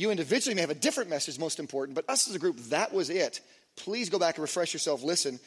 You 0.00 0.10
individually 0.10 0.54
may 0.54 0.62
have 0.62 0.70
a 0.70 0.74
different 0.74 1.10
message, 1.10 1.38
most 1.38 1.58
important, 1.58 1.94
but 1.94 2.08
us 2.08 2.26
as 2.26 2.34
a 2.34 2.38
group, 2.38 2.56
that 2.70 2.90
was 2.90 3.10
it. 3.10 3.42
Please 3.76 4.08
go 4.08 4.18
back 4.18 4.36
and 4.36 4.40
refresh 4.42 4.72
yourself. 4.72 5.02
Listen 5.02 5.38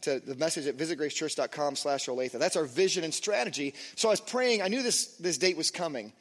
to 0.00 0.18
the 0.18 0.34
message 0.34 0.66
at 0.66 0.76
visitgracechurch.com 0.76 1.76
slash 1.76 2.06
Olathe. 2.06 2.32
That's 2.32 2.56
our 2.56 2.64
vision 2.64 3.04
and 3.04 3.14
strategy. 3.14 3.72
So 3.94 4.08
I 4.08 4.10
was 4.10 4.20
praying, 4.20 4.62
I 4.62 4.66
knew 4.66 4.82
this, 4.82 5.14
this 5.18 5.38
date 5.38 5.56
was 5.56 5.70
coming. 5.70 6.12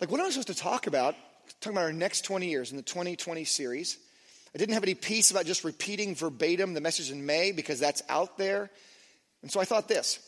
Like, 0.00 0.10
what 0.10 0.20
am 0.20 0.26
I 0.26 0.30
supposed 0.30 0.48
to 0.48 0.54
talk 0.54 0.86
about? 0.86 1.14
Talking 1.60 1.76
about 1.76 1.84
our 1.84 1.92
next 1.92 2.22
20 2.22 2.48
years 2.48 2.70
in 2.70 2.78
the 2.78 2.82
2020 2.82 3.44
series. 3.44 3.98
I 4.54 4.58
didn't 4.58 4.72
have 4.72 4.82
any 4.82 4.94
peace 4.94 5.30
about 5.30 5.44
just 5.44 5.64
repeating 5.64 6.14
verbatim 6.14 6.72
the 6.72 6.80
message 6.80 7.10
in 7.10 7.26
May 7.26 7.52
because 7.52 7.78
that's 7.78 8.00
out 8.08 8.38
there. 8.38 8.70
And 9.42 9.52
so 9.52 9.60
I 9.60 9.66
thought 9.66 9.86
this 9.86 10.18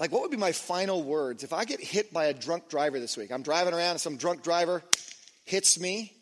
like, 0.00 0.12
what 0.12 0.22
would 0.22 0.30
be 0.30 0.38
my 0.38 0.52
final 0.52 1.02
words 1.02 1.44
if 1.44 1.52
I 1.52 1.66
get 1.66 1.80
hit 1.80 2.10
by 2.10 2.26
a 2.26 2.32
drunk 2.32 2.70
driver 2.70 2.98
this 2.98 3.18
week? 3.18 3.30
I'm 3.30 3.42
driving 3.42 3.74
around 3.74 3.90
and 3.90 4.00
some 4.00 4.16
drunk 4.16 4.42
driver 4.42 4.82
hits 5.48 5.80
me, 5.80 6.12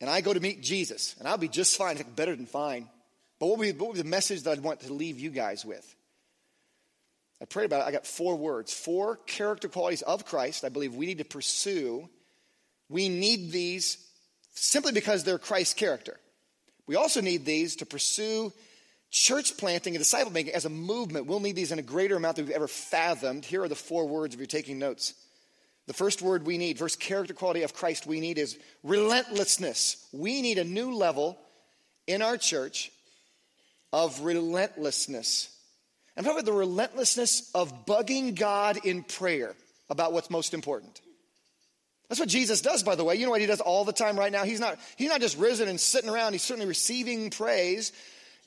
and 0.00 0.10
I 0.10 0.20
go 0.20 0.32
to 0.32 0.40
meet 0.40 0.62
Jesus, 0.62 1.16
and 1.18 1.26
I'll 1.26 1.38
be 1.38 1.48
just 1.48 1.76
fine, 1.76 1.98
better 2.14 2.36
than 2.36 2.46
fine. 2.46 2.88
But 3.38 3.46
what 3.46 3.58
would, 3.58 3.64
be, 3.64 3.72
what 3.72 3.88
would 3.88 3.96
be 3.96 4.02
the 4.02 4.08
message 4.08 4.42
that 4.42 4.50
I'd 4.52 4.62
want 4.62 4.80
to 4.80 4.92
leave 4.92 5.18
you 5.18 5.30
guys 5.30 5.64
with? 5.64 5.94
I 7.40 7.46
prayed 7.46 7.64
about 7.64 7.82
it. 7.82 7.88
I 7.88 7.92
got 7.92 8.06
four 8.06 8.36
words, 8.36 8.72
four 8.72 9.16
character 9.26 9.68
qualities 9.68 10.02
of 10.02 10.24
Christ 10.24 10.64
I 10.64 10.68
believe 10.68 10.94
we 10.94 11.06
need 11.06 11.18
to 11.18 11.24
pursue. 11.24 12.08
We 12.88 13.08
need 13.08 13.50
these 13.50 13.98
simply 14.54 14.92
because 14.92 15.24
they're 15.24 15.38
Christ's 15.38 15.74
character. 15.74 16.18
We 16.86 16.96
also 16.96 17.20
need 17.20 17.44
these 17.44 17.76
to 17.76 17.86
pursue 17.86 18.52
church 19.10 19.56
planting 19.56 19.94
and 19.94 20.00
disciple 20.00 20.32
making 20.32 20.54
as 20.54 20.64
a 20.64 20.70
movement. 20.70 21.26
We'll 21.26 21.40
need 21.40 21.56
these 21.56 21.72
in 21.72 21.78
a 21.78 21.82
greater 21.82 22.16
amount 22.16 22.36
than 22.36 22.46
we've 22.46 22.54
ever 22.54 22.68
fathomed. 22.68 23.44
Here 23.44 23.62
are 23.62 23.68
the 23.68 23.74
four 23.74 24.06
words 24.06 24.34
if 24.34 24.40
you're 24.40 24.46
taking 24.46 24.78
notes 24.78 25.14
The 25.86 25.92
first 25.92 26.22
word 26.22 26.46
we 26.46 26.56
need, 26.56 26.78
first 26.78 26.98
character 26.98 27.34
quality 27.34 27.62
of 27.62 27.74
Christ 27.74 28.06
we 28.06 28.20
need 28.20 28.38
is 28.38 28.58
relentlessness. 28.82 30.06
We 30.12 30.40
need 30.40 30.58
a 30.58 30.64
new 30.64 30.94
level 30.94 31.38
in 32.06 32.22
our 32.22 32.36
church 32.36 32.90
of 33.92 34.20
relentlessness. 34.20 35.50
I'm 36.16 36.24
talking 36.24 36.38
about 36.38 36.46
the 36.46 36.52
relentlessness 36.52 37.50
of 37.54 37.86
bugging 37.86 38.34
God 38.34 38.78
in 38.84 39.02
prayer 39.02 39.54
about 39.90 40.12
what's 40.12 40.30
most 40.30 40.54
important. 40.54 41.00
That's 42.08 42.20
what 42.20 42.28
Jesus 42.28 42.60
does, 42.60 42.82
by 42.82 42.94
the 42.94 43.04
way. 43.04 43.16
You 43.16 43.24
know 43.24 43.30
what 43.30 43.40
he 43.40 43.46
does 43.46 43.60
all 43.60 43.84
the 43.84 43.92
time 43.92 44.18
right 44.18 44.30
now? 44.30 44.44
He's 44.44 44.60
not, 44.60 44.78
he's 44.96 45.08
not 45.08 45.20
just 45.20 45.38
risen 45.38 45.68
and 45.68 45.80
sitting 45.80 46.10
around, 46.10 46.32
he's 46.32 46.42
certainly 46.42 46.68
receiving 46.68 47.30
praise. 47.30 47.92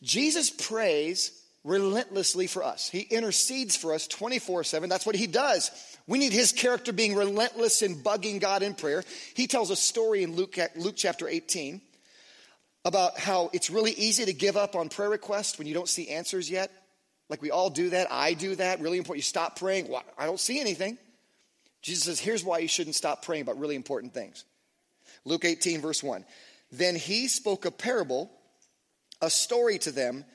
Jesus 0.01 0.49
prays 0.49 1.31
relentlessly 1.63 2.47
for 2.47 2.63
us. 2.63 2.89
He 2.89 3.01
intercedes 3.01 3.75
for 3.75 3.93
us 3.93 4.07
24 4.07 4.63
7. 4.63 4.89
That's 4.89 5.05
what 5.05 5.15
he 5.15 5.27
does. 5.27 5.71
We 6.07 6.19
need 6.19 6.31
his 6.31 6.53
character 6.53 6.93
being 6.93 7.15
relentless 7.15 7.81
in 7.81 7.97
bugging 7.97 8.39
God 8.39 8.63
in 8.63 8.73
prayer. 8.73 9.03
He 9.33 9.47
tells 9.47 9.69
a 9.69 9.75
story 9.75 10.23
in 10.23 10.35
Luke, 10.35 10.57
Luke 10.75 10.95
chapter 10.97 11.27
18 11.27 11.81
about 12.85 13.19
how 13.19 13.49
it's 13.51 13.69
really 13.69 13.91
easy 13.91 14.23
to 14.25 14.33
give 14.33 14.55
up 14.55 14.75
on 14.75 14.87
prayer 14.87 15.09
requests 15.09 15.57
when 15.57 15.67
you 15.67 15.73
don't 15.73 15.89
see 15.89 16.07
answers 16.09 16.49
yet. 16.49 16.71
Like 17.29 17.41
we 17.41 17.51
all 17.51 17.69
do 17.69 17.89
that. 17.89 18.07
I 18.09 18.33
do 18.33 18.55
that. 18.55 18.79
Really 18.79 18.97
important. 18.97 19.17
You 19.19 19.23
stop 19.23 19.59
praying. 19.59 19.89
Well, 19.89 20.03
I 20.17 20.25
don't 20.25 20.39
see 20.39 20.61
anything. 20.61 20.97
Jesus 21.81 22.05
says, 22.05 22.19
here's 22.19 22.43
why 22.43 22.59
you 22.59 22.67
shouldn't 22.67 22.95
stop 22.95 23.23
praying 23.23 23.41
about 23.41 23.59
really 23.59 23.75
important 23.75 24.13
things. 24.13 24.45
Luke 25.25 25.43
18, 25.43 25.81
verse 25.81 26.01
1. 26.01 26.23
Then 26.71 26.95
he 26.95 27.27
spoke 27.27 27.65
a 27.65 27.71
parable, 27.71 28.31
a 29.21 29.29
story 29.29 29.77
to 29.79 29.91
them 29.91 30.25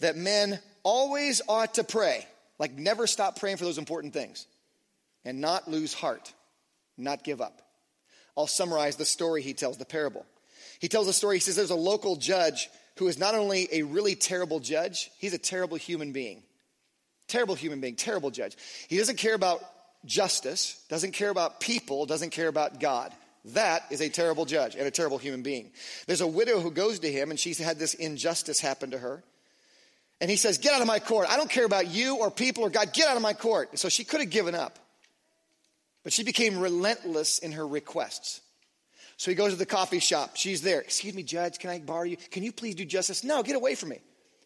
that 0.00 0.16
men 0.16 0.58
always 0.82 1.42
ought 1.48 1.74
to 1.74 1.84
pray, 1.84 2.26
like 2.58 2.72
never 2.72 3.06
stop 3.06 3.38
praying 3.38 3.56
for 3.58 3.64
those 3.64 3.78
important 3.78 4.12
things, 4.12 4.46
and 5.28 5.42
not 5.42 5.68
lose 5.68 5.92
heart, 5.92 6.32
not 6.96 7.22
give 7.22 7.42
up. 7.42 7.60
I'll 8.34 8.46
summarize 8.46 8.96
the 8.96 9.04
story 9.04 9.42
he 9.42 9.52
tells, 9.52 9.76
the 9.76 9.84
parable. 9.84 10.24
He 10.80 10.88
tells 10.88 11.06
a 11.06 11.12
story, 11.12 11.36
he 11.36 11.40
says 11.40 11.54
there's 11.54 11.68
a 11.68 11.74
local 11.74 12.16
judge 12.16 12.70
who 12.96 13.08
is 13.08 13.18
not 13.18 13.34
only 13.34 13.68
a 13.70 13.82
really 13.82 14.14
terrible 14.14 14.58
judge, 14.58 15.10
he's 15.18 15.34
a 15.34 15.38
terrible 15.38 15.76
human 15.76 16.12
being. 16.12 16.42
Terrible 17.26 17.54
human 17.54 17.78
being, 17.78 17.94
terrible 17.94 18.30
judge. 18.30 18.56
He 18.88 18.96
doesn't 18.96 19.18
care 19.18 19.34
about 19.34 19.62
justice, 20.06 20.82
doesn't 20.88 21.12
care 21.12 21.28
about 21.28 21.60
people, 21.60 22.06
doesn't 22.06 22.30
care 22.30 22.48
about 22.48 22.80
God. 22.80 23.12
That 23.52 23.82
is 23.90 24.00
a 24.00 24.08
terrible 24.08 24.46
judge 24.46 24.76
and 24.76 24.86
a 24.86 24.90
terrible 24.90 25.18
human 25.18 25.42
being. 25.42 25.70
There's 26.06 26.22
a 26.22 26.26
widow 26.26 26.58
who 26.58 26.70
goes 26.70 27.00
to 27.00 27.12
him 27.12 27.30
and 27.30 27.38
she's 27.38 27.58
had 27.58 27.78
this 27.78 27.92
injustice 27.92 28.60
happen 28.60 28.92
to 28.92 28.98
her. 28.98 29.22
And 30.22 30.30
he 30.30 30.38
says, 30.38 30.56
Get 30.56 30.72
out 30.72 30.80
of 30.80 30.86
my 30.86 31.00
court. 31.00 31.28
I 31.28 31.36
don't 31.36 31.50
care 31.50 31.66
about 31.66 31.88
you 31.88 32.16
or 32.16 32.30
people 32.30 32.64
or 32.64 32.70
God. 32.70 32.94
Get 32.94 33.08
out 33.08 33.16
of 33.16 33.22
my 33.22 33.34
court. 33.34 33.78
So 33.78 33.90
she 33.90 34.04
could 34.04 34.20
have 34.20 34.30
given 34.30 34.54
up. 34.54 34.78
But 36.08 36.14
she 36.14 36.24
became 36.24 36.58
relentless 36.58 37.38
in 37.38 37.52
her 37.52 37.68
requests. 37.68 38.40
So 39.18 39.30
he 39.30 39.34
goes 39.34 39.52
to 39.52 39.58
the 39.58 39.66
coffee 39.66 39.98
shop. 39.98 40.36
She's 40.36 40.62
there. 40.62 40.80
Excuse 40.80 41.12
me, 41.12 41.22
judge, 41.22 41.58
can 41.58 41.68
I 41.68 41.80
borrow 41.80 42.04
you? 42.04 42.16
Can 42.16 42.42
you 42.42 42.50
please 42.50 42.76
do 42.76 42.86
justice? 42.86 43.22
No, 43.24 43.42
get 43.42 43.56
away 43.56 43.74
from 43.74 43.90
me. 43.90 43.98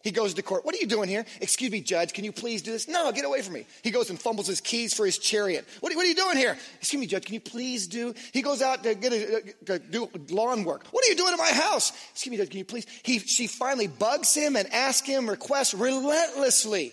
He 0.03 0.11
goes 0.11 0.33
to 0.33 0.41
court. 0.41 0.65
What 0.65 0.75
are 0.75 0.79
you 0.79 0.87
doing 0.87 1.07
here? 1.07 1.25
Excuse 1.39 1.71
me, 1.71 1.79
judge, 1.79 2.11
can 2.11 2.25
you 2.25 2.33
please 2.33 2.63
do 2.63 2.73
this? 2.73 2.89
No, 2.89 3.09
get 3.13 3.23
away 3.23 3.41
from 3.41 3.53
me. 3.53 3.65
He 3.81 3.91
goes 3.91 4.09
and 4.09 4.19
fumbles 4.19 4.47
his 4.47 4.59
keys 4.59 4.93
for 4.93 5.05
his 5.05 5.17
chariot. 5.17 5.65
What 5.79 5.93
are, 5.93 5.95
what 5.95 6.05
are 6.05 6.09
you 6.09 6.15
doing 6.15 6.35
here? 6.35 6.57
Excuse 6.79 6.99
me, 6.99 7.07
judge, 7.07 7.27
can 7.27 7.33
you 7.33 7.39
please 7.39 7.87
do? 7.87 8.13
He 8.33 8.41
goes 8.41 8.61
out 8.61 8.83
to 8.83 8.93
get 8.93 9.13
a, 9.13 9.73
uh, 9.73 9.79
do 9.89 10.09
lawn 10.31 10.65
work. 10.65 10.85
What 10.91 11.05
are 11.05 11.09
you 11.11 11.15
doing 11.15 11.31
in 11.31 11.37
my 11.37 11.53
house? 11.53 11.93
Excuse 12.11 12.31
me, 12.31 12.37
judge, 12.39 12.49
can 12.49 12.57
you 12.57 12.65
please? 12.65 12.87
He, 13.03 13.19
she 13.19 13.47
finally 13.47 13.87
bugs 13.87 14.35
him 14.35 14.57
and 14.57 14.67
asks 14.73 15.07
him 15.07 15.29
requests 15.29 15.73
relentlessly 15.73 16.91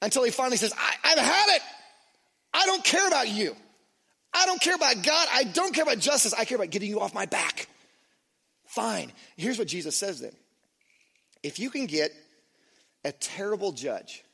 until 0.00 0.22
he 0.22 0.30
finally 0.30 0.58
says, 0.58 0.72
I, 0.78 0.94
I've 1.10 1.18
had 1.18 1.56
it. 1.56 1.62
I 2.52 2.66
don't 2.66 2.84
care 2.84 3.08
about 3.08 3.26
you. 3.26 3.56
I 4.34 4.46
don't 4.46 4.60
care 4.60 4.74
about 4.74 5.02
God. 5.02 5.28
I 5.32 5.44
don't 5.44 5.72
care 5.72 5.84
about 5.84 6.00
justice. 6.00 6.34
I 6.34 6.44
care 6.44 6.56
about 6.56 6.70
getting 6.70 6.90
you 6.90 7.00
off 7.00 7.14
my 7.14 7.26
back. 7.26 7.68
Fine. 8.66 9.12
Here's 9.36 9.58
what 9.58 9.68
Jesus 9.68 9.96
says 9.96 10.20
then. 10.20 10.32
If 11.42 11.60
you 11.60 11.70
can 11.70 11.86
get 11.86 12.12
a 13.04 13.12
terrible 13.12 13.70
judge 13.70 14.24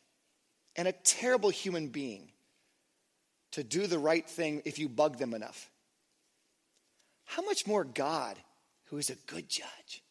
and 0.76 0.88
a 0.88 0.92
terrible 0.92 1.50
human 1.50 1.88
being 1.88 2.30
to 3.52 3.62
do 3.62 3.86
the 3.86 3.98
right 3.98 4.26
thing 4.26 4.62
if 4.64 4.78
you 4.78 4.88
bug 4.88 5.18
them 5.18 5.34
enough, 5.34 5.68
how 7.26 7.42
much 7.42 7.66
more 7.66 7.84
God, 7.84 8.36
who 8.86 8.96
is 8.96 9.10
a 9.10 9.16
good 9.26 9.48
judge, 9.48 10.02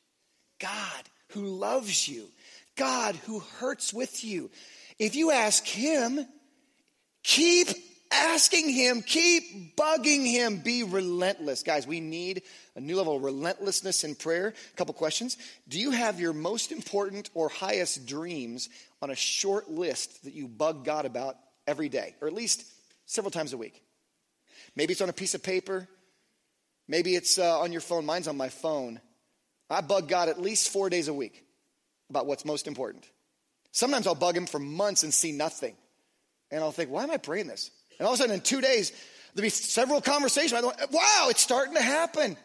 God 0.60 1.03
who 1.29 1.46
loves 1.46 2.08
you, 2.08 2.29
God 2.75 3.15
who 3.25 3.39
hurts 3.60 3.93
with 3.93 4.24
you, 4.24 4.51
if 5.00 5.15
you 5.15 5.31
ask 5.31 5.65
Him, 5.65 6.25
keep 7.24 7.67
asking 8.12 8.70
Him, 8.70 9.01
keep 9.01 9.75
bugging 9.75 10.25
Him, 10.25 10.58
be 10.58 10.84
relentless. 10.84 11.63
Guys, 11.63 11.86
we 11.86 12.00
need 12.00 12.44
a 12.75 12.80
new 12.80 12.96
level 12.96 13.16
of 13.16 13.24
relentlessness 13.24 14.04
in 14.04 14.16
prayer. 14.16 14.48
A 14.48 14.75
couple 14.75 14.94
questions. 14.94 15.38
Do 15.68 15.80
you 15.80 15.92
have 15.92 16.20
your 16.20 16.34
most 16.34 16.72
important 16.72 17.30
or 17.34 17.50
highest 17.50 18.06
dreams 18.06 18.70
on 19.01 19.10
a 19.10 19.16
short 19.16 19.70
list 19.70 20.24
that 20.24 20.34
you 20.34 20.48
bug 20.48 20.86
God 20.86 21.06
about 21.06 21.38
every 21.68 21.89
day, 21.89 22.16
or 22.22 22.28
at 22.28 22.34
least 22.34 22.66
several 23.06 23.32
times 23.32 23.54
a 23.54 23.58
week? 23.58 23.82
Maybe 24.75 24.92
it's 24.92 25.01
on 25.01 25.10
a 25.10 25.13
piece 25.13 25.36
of 25.36 25.44
paper. 25.44 25.88
Maybe 26.88 27.16
it's 27.16 27.38
uh, 27.38 27.60
on 27.60 27.72
your 27.72 27.82
phone. 27.82 28.06
Mine's 28.06 28.28
on 28.28 28.38
my 28.38 28.50
phone. 28.50 29.00
I 29.70 29.82
bug 29.82 30.08
God 30.08 30.30
at 30.30 30.42
least 30.42 30.70
four 30.70 30.89
days 30.89 31.08
a 31.08 31.13
week 31.13 31.46
about 32.10 32.25
what's 32.25 32.44
most 32.46 32.68
important. 32.68 33.08
Sometimes 33.72 34.08
I'll 34.08 34.16
bug 34.16 34.36
Him 34.36 34.48
for 34.48 34.58
months 34.58 35.04
and 35.04 35.13
see 35.13 35.32
nothing. 35.32 35.75
And 36.50 36.63
I'll 36.63 36.72
think, 36.72 36.89
why 36.89 37.04
am 37.04 37.12
I 37.12 37.18
praying 37.18 37.46
this? 37.46 37.70
And 38.00 38.08
all 38.08 38.13
of 38.13 38.20
a 38.20 38.24
sudden, 38.24 38.36
in 38.36 38.41
two 38.41 38.62
days, 38.62 38.91
there'll 39.36 39.46
be 39.46 39.50
several 39.50 40.01
conversations. 40.01 40.63
Wow, 40.91 41.27
it's 41.29 41.41
starting 41.41 41.75
to 41.75 41.82
happen. 41.82 42.38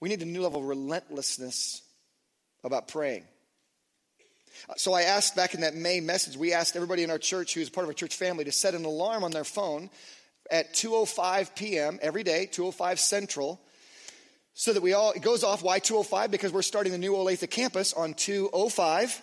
We 0.00 0.08
need 0.08 0.22
a 0.22 0.26
new 0.26 0.42
level 0.42 0.60
of 0.60 0.66
relentlessness 0.66 1.82
about 2.64 2.88
praying. 2.88 3.24
So 4.76 4.92
I 4.92 5.02
asked 5.02 5.36
back 5.36 5.54
in 5.54 5.60
that 5.60 5.74
May 5.74 6.00
message, 6.00 6.36
we 6.36 6.52
asked 6.52 6.76
everybody 6.76 7.02
in 7.02 7.10
our 7.10 7.18
church 7.18 7.54
who's 7.54 7.68
part 7.68 7.84
of 7.84 7.88
our 7.88 7.94
church 7.94 8.16
family 8.16 8.44
to 8.44 8.52
set 8.52 8.74
an 8.74 8.84
alarm 8.84 9.24
on 9.24 9.30
their 9.30 9.44
phone 9.44 9.90
at 10.50 10.74
2:05 10.74 11.54
p.m. 11.54 11.98
every 12.00 12.22
day, 12.22 12.48
2:05 12.50 12.98
Central, 12.98 13.60
so 14.54 14.72
that 14.72 14.82
we 14.82 14.92
all 14.92 15.12
it 15.12 15.22
goes 15.22 15.42
off. 15.42 15.62
Why 15.62 15.80
2:05? 15.80 16.30
Because 16.30 16.52
we're 16.52 16.62
starting 16.62 16.92
the 16.92 16.98
new 16.98 17.12
Olathe 17.12 17.50
campus 17.50 17.92
on 17.92 18.14
2:05, 18.14 19.20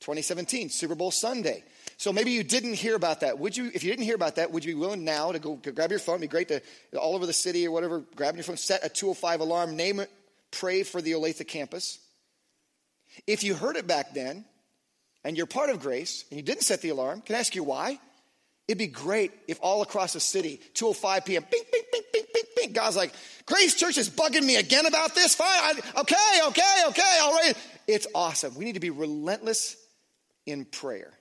2017, 0.00 0.68
Super 0.68 0.94
Bowl 0.94 1.10
Sunday. 1.10 1.64
So 2.00 2.14
maybe 2.14 2.30
you 2.30 2.42
didn't 2.42 2.76
hear 2.76 2.96
about 2.96 3.20
that. 3.20 3.38
Would 3.38 3.58
you, 3.58 3.70
if 3.74 3.84
you 3.84 3.90
didn't 3.90 4.06
hear 4.06 4.14
about 4.14 4.36
that, 4.36 4.50
would 4.50 4.64
you 4.64 4.74
be 4.74 4.80
willing 4.80 5.04
now 5.04 5.32
to 5.32 5.38
go, 5.38 5.56
grab 5.56 5.90
your 5.90 5.98
phone? 5.98 6.14
It'd 6.14 6.22
be 6.22 6.28
great 6.28 6.48
to, 6.48 6.62
all 6.98 7.14
over 7.14 7.26
the 7.26 7.34
city 7.34 7.66
or 7.66 7.72
whatever, 7.72 8.02
grab 8.16 8.36
your 8.36 8.42
phone, 8.42 8.56
set 8.56 8.82
a 8.82 8.88
205 8.88 9.40
alarm, 9.40 9.76
name 9.76 10.00
it, 10.00 10.10
pray 10.50 10.82
for 10.82 11.02
the 11.02 11.12
Olathe 11.12 11.46
campus. 11.46 11.98
If 13.26 13.44
you 13.44 13.54
heard 13.54 13.76
it 13.76 13.86
back 13.86 14.14
then, 14.14 14.46
and 15.24 15.36
you're 15.36 15.44
part 15.44 15.68
of 15.68 15.80
grace, 15.80 16.24
and 16.30 16.38
you 16.38 16.42
didn't 16.42 16.62
set 16.62 16.80
the 16.80 16.88
alarm, 16.88 17.20
can 17.20 17.36
I 17.36 17.40
ask 17.40 17.54
you 17.54 17.64
why? 17.64 18.00
It'd 18.66 18.78
be 18.78 18.86
great 18.86 19.32
if 19.46 19.58
all 19.60 19.82
across 19.82 20.14
the 20.14 20.20
city, 20.20 20.58
205 20.72 21.26
p.m., 21.26 21.44
bing, 21.50 21.64
bing, 21.70 21.82
bing, 21.92 22.02
bing, 22.14 22.24
bing, 22.32 22.44
bing. 22.56 22.72
God's 22.72 22.96
like, 22.96 23.12
Grace 23.44 23.74
Church 23.74 23.98
is 23.98 24.08
bugging 24.08 24.46
me 24.46 24.56
again 24.56 24.86
about 24.86 25.14
this. 25.14 25.34
Fine. 25.34 25.46
I, 25.50 25.72
okay, 26.00 26.40
okay, 26.46 26.82
okay, 26.86 27.18
all 27.20 27.34
right. 27.34 27.52
It's 27.86 28.06
awesome. 28.14 28.54
We 28.54 28.64
need 28.64 28.76
to 28.76 28.80
be 28.80 28.88
relentless 28.88 29.76
in 30.46 30.64
prayer 30.64 31.12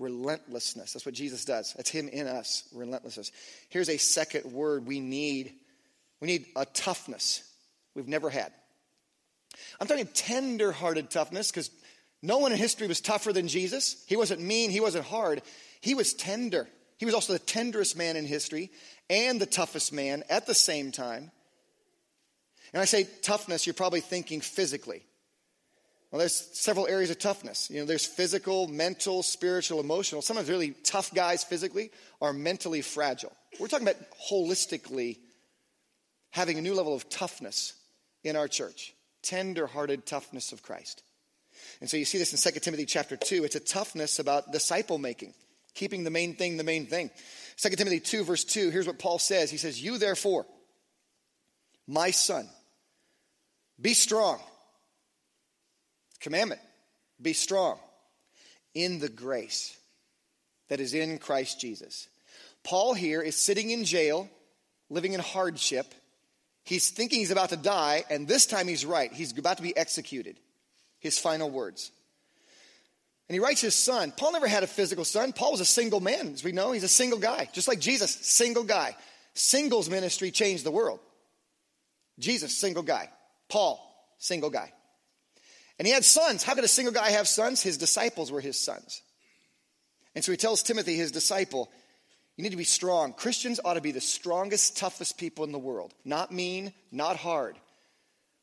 relentlessness. 0.00 0.92
That's 0.92 1.06
what 1.06 1.14
Jesus 1.14 1.44
does. 1.44 1.74
That's 1.74 1.90
Him 1.90 2.08
in 2.08 2.26
us, 2.26 2.64
relentlessness. 2.74 3.30
Here's 3.68 3.88
a 3.88 3.98
second 3.98 4.52
word 4.52 4.86
we 4.86 4.98
need 5.00 5.52
we 6.20 6.26
need 6.26 6.46
a 6.54 6.66
toughness 6.66 7.42
we've 7.94 8.08
never 8.08 8.28
had. 8.28 8.52
I'm 9.80 9.86
talking 9.86 10.08
tender 10.12 10.70
hearted 10.70 11.10
toughness 11.10 11.50
because 11.50 11.70
no 12.22 12.38
one 12.38 12.52
in 12.52 12.58
history 12.58 12.86
was 12.86 13.00
tougher 13.00 13.32
than 13.32 13.48
Jesus. 13.48 14.04
He 14.06 14.16
wasn't 14.16 14.42
mean, 14.42 14.70
he 14.70 14.80
wasn't 14.80 15.06
hard, 15.06 15.42
he 15.80 15.94
was 15.94 16.12
tender. 16.12 16.68
He 16.98 17.06
was 17.06 17.14
also 17.14 17.32
the 17.32 17.38
tenderest 17.38 17.96
man 17.96 18.16
in 18.16 18.26
history 18.26 18.70
and 19.08 19.40
the 19.40 19.46
toughest 19.46 19.90
man 19.90 20.22
at 20.28 20.46
the 20.46 20.54
same 20.54 20.92
time. 20.92 21.30
And 22.74 22.82
I 22.82 22.84
say 22.84 23.08
toughness, 23.22 23.66
you're 23.66 23.72
probably 23.72 24.02
thinking 24.02 24.42
physically. 24.42 25.02
Well, 26.10 26.18
there's 26.18 26.58
several 26.58 26.88
areas 26.88 27.10
of 27.10 27.18
toughness. 27.18 27.70
You 27.70 27.80
know, 27.80 27.86
there's 27.86 28.06
physical, 28.06 28.66
mental, 28.66 29.22
spiritual, 29.22 29.78
emotional. 29.78 30.22
Sometimes 30.22 30.48
really 30.48 30.72
tough 30.82 31.14
guys 31.14 31.44
physically 31.44 31.92
are 32.20 32.32
mentally 32.32 32.82
fragile. 32.82 33.32
We're 33.60 33.68
talking 33.68 33.86
about 33.86 34.00
holistically 34.30 35.18
having 36.30 36.58
a 36.58 36.62
new 36.62 36.74
level 36.74 36.94
of 36.94 37.08
toughness 37.08 37.74
in 38.24 38.34
our 38.34 38.48
church. 38.48 38.92
Tender-hearted 39.22 40.04
toughness 40.04 40.50
of 40.50 40.62
Christ. 40.62 41.04
And 41.80 41.88
so 41.88 41.96
you 41.96 42.04
see 42.04 42.18
this 42.18 42.32
in 42.32 42.52
2 42.52 42.58
Timothy 42.58 42.86
chapter 42.86 43.16
2. 43.16 43.44
It's 43.44 43.56
a 43.56 43.60
toughness 43.60 44.18
about 44.18 44.50
disciple 44.50 44.98
making, 44.98 45.34
keeping 45.74 46.02
the 46.02 46.10
main 46.10 46.34
thing 46.34 46.56
the 46.56 46.64
main 46.64 46.86
thing. 46.86 47.10
2 47.58 47.68
Timothy 47.70 48.00
2, 48.00 48.24
verse 48.24 48.42
2, 48.42 48.70
here's 48.70 48.86
what 48.86 48.98
Paul 48.98 49.20
says. 49.20 49.50
He 49.50 49.58
says, 49.58 49.80
You 49.80 49.98
therefore, 49.98 50.46
my 51.86 52.10
son, 52.10 52.48
be 53.80 53.94
strong 53.94 54.40
commandment 56.20 56.60
be 57.20 57.32
strong 57.32 57.78
in 58.74 58.98
the 58.98 59.08
grace 59.08 59.76
that 60.68 60.80
is 60.80 60.94
in 60.94 61.18
Christ 61.18 61.60
Jesus. 61.60 62.08
Paul 62.62 62.94
here 62.94 63.22
is 63.22 63.36
sitting 63.36 63.70
in 63.70 63.84
jail, 63.84 64.28
living 64.88 65.12
in 65.12 65.20
hardship. 65.20 65.86
He's 66.64 66.90
thinking 66.90 67.18
he's 67.18 67.30
about 67.30 67.50
to 67.50 67.56
die, 67.56 68.04
and 68.10 68.28
this 68.28 68.46
time 68.46 68.68
he's 68.68 68.86
right. 68.86 69.12
He's 69.12 69.36
about 69.36 69.56
to 69.56 69.62
be 69.62 69.76
executed. 69.76 70.36
His 70.98 71.18
final 71.18 71.50
words. 71.50 71.90
And 73.28 73.34
he 73.34 73.40
writes 73.40 73.60
his 73.60 73.74
son. 73.74 74.12
Paul 74.14 74.32
never 74.32 74.46
had 74.46 74.62
a 74.62 74.66
physical 74.66 75.04
son. 75.04 75.32
Paul 75.32 75.52
was 75.52 75.60
a 75.60 75.64
single 75.64 76.00
man, 76.00 76.32
as 76.34 76.44
we 76.44 76.52
know. 76.52 76.72
He's 76.72 76.84
a 76.84 76.88
single 76.88 77.18
guy, 77.18 77.48
just 77.52 77.68
like 77.68 77.80
Jesus, 77.80 78.12
single 78.12 78.64
guy. 78.64 78.96
Singles 79.34 79.88
ministry 79.88 80.30
changed 80.30 80.64
the 80.64 80.70
world. 80.70 81.00
Jesus, 82.18 82.56
single 82.56 82.82
guy. 82.82 83.08
Paul, 83.48 83.80
single 84.18 84.50
guy. 84.50 84.72
And 85.80 85.86
he 85.86 85.94
had 85.94 86.04
sons. 86.04 86.42
How 86.42 86.54
could 86.54 86.64
a 86.64 86.68
single 86.68 86.92
guy 86.92 87.08
have 87.12 87.26
sons? 87.26 87.62
His 87.62 87.78
disciples 87.78 88.30
were 88.30 88.42
his 88.42 88.58
sons. 88.58 89.00
And 90.14 90.22
so 90.22 90.30
he 90.30 90.36
tells 90.36 90.62
Timothy, 90.62 90.94
his 90.94 91.10
disciple, 91.10 91.70
you 92.36 92.42
need 92.42 92.50
to 92.50 92.58
be 92.58 92.64
strong. 92.64 93.14
Christians 93.14 93.60
ought 93.64 93.74
to 93.74 93.80
be 93.80 93.90
the 93.90 93.98
strongest, 93.98 94.76
toughest 94.76 95.16
people 95.16 95.42
in 95.46 95.52
the 95.52 95.58
world. 95.58 95.94
Not 96.04 96.32
mean, 96.32 96.74
not 96.92 97.16
hard. 97.16 97.56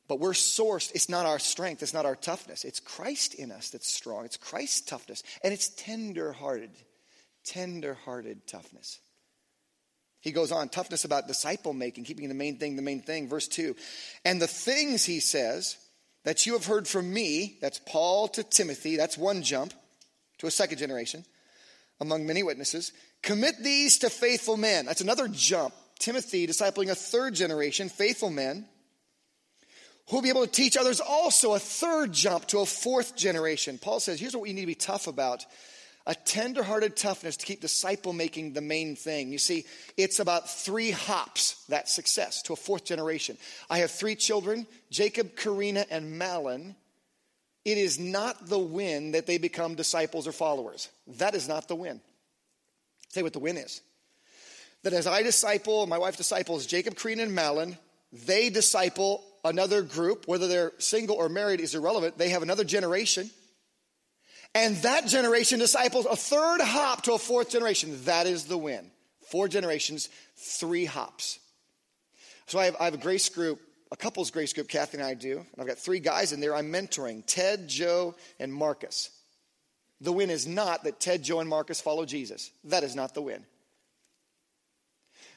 But 0.08 0.20
we're 0.20 0.32
sourced. 0.32 0.91
It's 0.96 1.10
not 1.10 1.27
our 1.27 1.38
strength, 1.38 1.84
it's 1.84 1.94
not 1.94 2.08
our 2.08 2.15
toughness. 2.15 2.65
It's 2.65 2.79
Christ 2.79 3.36
in 3.36 3.51
us 3.51 3.70
that's 3.70 3.88
strong. 3.88 4.25
It's 4.25 4.38
Christ's 4.38 4.82
toughness. 4.82 5.22
And 5.44 5.53
it's 5.53 5.70
tender 5.70 6.32
hearted, 6.32 6.72
tender 7.46 8.00
hearted 8.03 8.48
toughness. 8.48 8.98
He 10.22 10.32
goes 10.32 10.51
on, 10.51 10.70
toughness 10.70 11.06
about 11.06 11.27
disciple 11.27 11.74
making, 11.74 12.06
keeping 12.06 12.29
the 12.29 12.34
main 12.34 12.58
thing 12.58 12.77
the 12.77 12.82
main 12.82 13.01
thing. 13.01 13.29
Verse 13.29 13.48
2. 13.48 13.75
And 14.25 14.41
the 14.41 14.48
things, 14.48 15.06
he 15.06 15.20
says, 15.20 15.77
that 16.28 16.46
you 16.46 16.52
have 16.52 16.66
heard 16.66 16.86
from 16.90 17.14
me, 17.14 17.58
that's 17.62 17.80
Paul 17.80 18.28
to 18.28 18.44
Timothy, 18.44 18.98
that's 18.98 19.18
one 19.18 19.44
jump 19.44 19.74
to 20.40 20.48
a 20.48 20.52
second 20.52 20.78
generation 20.78 21.24
among 22.02 22.26
many 22.26 22.44
witnesses. 22.44 22.92
Commit 23.22 23.64
these 23.64 24.00
to 24.00 24.10
faithful 24.10 24.58
men. 24.58 24.86
That's 24.86 25.00
another 25.00 25.30
jump. 25.30 25.74
Timothy 26.00 26.46
discipling 26.46 26.90
a 26.90 26.96
third 26.96 27.34
generation, 27.34 27.88
faithful 27.88 28.30
men, 28.30 28.66
who 30.10 30.18
will 30.18 30.22
be 30.22 30.28
able 30.28 30.46
to 30.46 30.52
teach 30.52 30.76
others 30.76 31.00
also 31.00 31.54
a 31.54 31.60
third 31.60 32.12
jump 32.12 32.46
to 32.48 32.60
a 32.60 32.66
fourth 32.66 33.16
generation. 33.16 33.78
Paul 33.82 34.02
says, 34.02 34.20
here's 34.20 34.36
what 34.36 34.50
you 34.50 34.54
need 34.54 34.62
to 34.62 34.68
be 34.68 34.76
tough 34.76 35.08
about 35.08 35.46
a 36.08 36.16
tender-hearted 36.16 36.96
toughness 36.96 37.36
to 37.36 37.46
keep 37.46 37.60
disciple 37.60 38.14
making 38.14 38.54
the 38.54 38.62
main 38.62 38.96
thing. 38.96 39.30
You 39.30 39.38
see, 39.38 39.66
it's 39.98 40.20
about 40.20 40.50
three 40.50 40.90
hops, 40.90 41.66
that 41.68 41.90
success, 41.90 42.42
to 42.44 42.54
a 42.54 42.56
fourth 42.56 42.86
generation. 42.86 43.38
I 43.70 43.80
have 43.80 43.92
three 43.92 44.16
children, 44.16 44.66
Jacob, 44.90 45.36
Karina, 45.36 45.86
and 45.92 46.18
Malin. 46.18 46.78
It 47.66 47.78
is 47.78 48.00
not 48.00 48.48
the 48.48 48.58
win 48.58 49.12
that 49.12 49.28
they 49.28 49.38
become 49.38 49.76
disciples 49.76 50.28
or 50.28 50.32
followers. 50.32 50.88
That 51.18 51.36
is 51.36 51.50
not 51.50 51.68
the 51.68 51.76
win. 51.76 52.00
You 53.14 53.24
what 53.24 53.34
the 53.34 53.40
win 53.40 53.58
is. 53.58 53.82
That 54.84 54.94
as 54.94 55.08
I 55.08 55.24
disciple, 55.24 55.88
my 55.88 55.98
wife 55.98 56.16
disciples 56.16 56.66
Jacob, 56.66 56.96
Karina, 56.96 57.24
and 57.24 57.36
Malin, 57.36 57.78
they 58.26 58.50
disciple 58.50 59.26
another 59.44 59.82
group, 59.82 60.26
whether 60.26 60.48
they're 60.48 60.72
single 60.78 61.18
or 61.18 61.28
married 61.28 61.60
is 61.60 61.76
irrelevant. 61.76 62.18
They 62.18 62.30
have 62.30 62.44
another 62.44 62.64
generation 62.64 63.30
and 64.58 64.76
that 64.78 65.06
generation 65.06 65.60
disciples 65.60 66.08
a 66.08 66.16
third 66.16 66.62
hop 66.62 67.04
to 67.04 67.14
a 67.14 67.20
fourth 67.20 67.52
generation. 67.52 67.96
That 68.06 68.26
is 68.26 68.46
the 68.46 68.58
win. 68.58 68.90
Four 69.30 69.48
generations, 69.48 70.10
three 70.36 70.86
hops. 70.86 71.38
So 72.48 72.58
I 72.58 72.66
have, 72.66 72.76
I 72.80 72.86
have 72.86 72.96
a 72.96 72.98
grace 72.98 73.30
group, 73.30 73.62
a 73.92 73.96
couples 73.96 74.32
grace 74.32 74.54
group, 74.54 74.68
Kathy 74.68 74.98
and 74.98 75.06
I 75.06 75.14
do. 75.14 75.38
And 75.38 75.62
I've 75.62 75.68
got 75.68 75.78
three 75.78 76.00
guys 76.00 76.34
in 76.34 76.40
there 76.40 76.56
I'm 76.56 76.74
mentoring 76.74 77.24
Ted, 77.28 77.68
Joe, 77.68 78.16
and 78.40 78.52
Marcus. 78.52 79.12
The 80.02 80.12
win 80.12 80.32
is 80.32 80.48
not 80.48 80.84
that 80.86 81.00
Ted, 81.00 81.22
Joe, 81.22 81.40
and 81.40 81.48
Marcus 81.48 81.80
follow 81.80 82.06
Jesus. 82.06 82.50
That 82.64 82.84
is 82.84 82.96
not 82.96 83.14
the 83.14 83.22
win. 83.22 83.46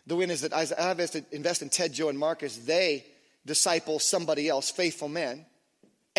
The 0.06 0.16
win 0.16 0.30
is 0.30 0.40
that 0.40 0.54
as 0.54 0.72
I 0.72 0.92
invest 1.30 1.62
in 1.62 1.68
Ted, 1.68 1.92
Joe, 1.92 2.08
and 2.08 2.18
Marcus, 2.18 2.56
they 2.56 3.04
disciple 3.44 3.98
somebody 3.98 4.48
else, 4.48 4.70
faithful 4.70 5.08
men 5.08 5.44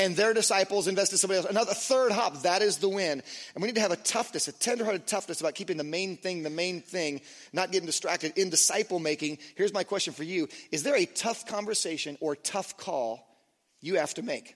and 0.01 0.15
their 0.15 0.33
disciples 0.33 0.87
invested 0.87 1.19
somebody 1.19 1.37
else. 1.37 1.47
Another 1.47 1.73
third 1.73 2.11
hop, 2.11 2.41
that 2.41 2.63
is 2.63 2.77
the 2.77 2.89
win. 2.89 3.21
And 3.53 3.61
we 3.61 3.67
need 3.67 3.75
to 3.75 3.81
have 3.81 3.91
a 3.91 3.97
toughness, 3.97 4.47
a 4.47 4.51
tenderhearted 4.51 5.05
toughness 5.05 5.41
about 5.41 5.53
keeping 5.53 5.77
the 5.77 5.83
main 5.83 6.17
thing 6.17 6.41
the 6.41 6.49
main 6.49 6.81
thing, 6.81 7.21
not 7.53 7.71
getting 7.71 7.85
distracted 7.85 8.33
in 8.35 8.49
disciple 8.49 8.99
making. 8.99 9.37
Here's 9.55 9.73
my 9.73 9.83
question 9.83 10.13
for 10.13 10.23
you 10.23 10.47
Is 10.71 10.83
there 10.83 10.95
a 10.95 11.05
tough 11.05 11.45
conversation 11.45 12.17
or 12.19 12.35
tough 12.35 12.77
call 12.77 13.27
you 13.79 13.97
have 13.97 14.13
to 14.15 14.23
make? 14.23 14.55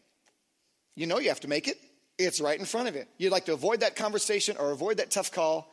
You 0.96 1.06
know 1.06 1.20
you 1.20 1.30
have 1.30 1.42
to 1.42 1.48
make 1.48 1.68
it, 1.68 1.78
it's 2.18 2.42
right 2.42 2.58
in 2.58 2.66
front 2.66 2.88
of 2.88 2.96
you. 2.96 3.04
You'd 3.18 3.32
like 3.32 3.46
to 3.46 3.54
avoid 3.54 3.82
that 3.82 3.96
conversation 3.96 4.58
or 4.58 4.72
avoid 4.72 4.98
that 4.98 5.12
tough 5.12 5.32
call. 5.32 5.72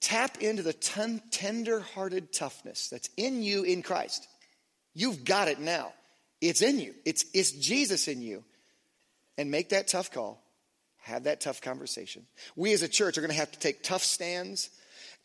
Tap 0.00 0.38
into 0.40 0.62
the 0.62 1.82
hearted 1.94 2.32
toughness 2.32 2.88
that's 2.88 3.10
in 3.16 3.42
you 3.42 3.62
in 3.62 3.82
Christ. 3.82 4.26
You've 4.94 5.24
got 5.24 5.48
it 5.48 5.60
now. 5.60 5.92
It's 6.42 6.60
in 6.60 6.80
you, 6.80 6.94
it's, 7.04 7.24
it's 7.32 7.52
Jesus 7.52 8.08
in 8.08 8.20
you. 8.20 8.44
And 9.38 9.50
make 9.50 9.70
that 9.70 9.88
tough 9.88 10.10
call. 10.10 10.42
Have 10.98 11.24
that 11.24 11.40
tough 11.40 11.62
conversation. 11.62 12.26
We 12.54 12.74
as 12.74 12.82
a 12.82 12.88
church 12.88 13.16
are 13.16 13.22
going 13.22 13.30
to 13.30 13.36
have 13.36 13.50
to 13.50 13.58
take 13.58 13.82
tough 13.82 14.02
stands 14.02 14.68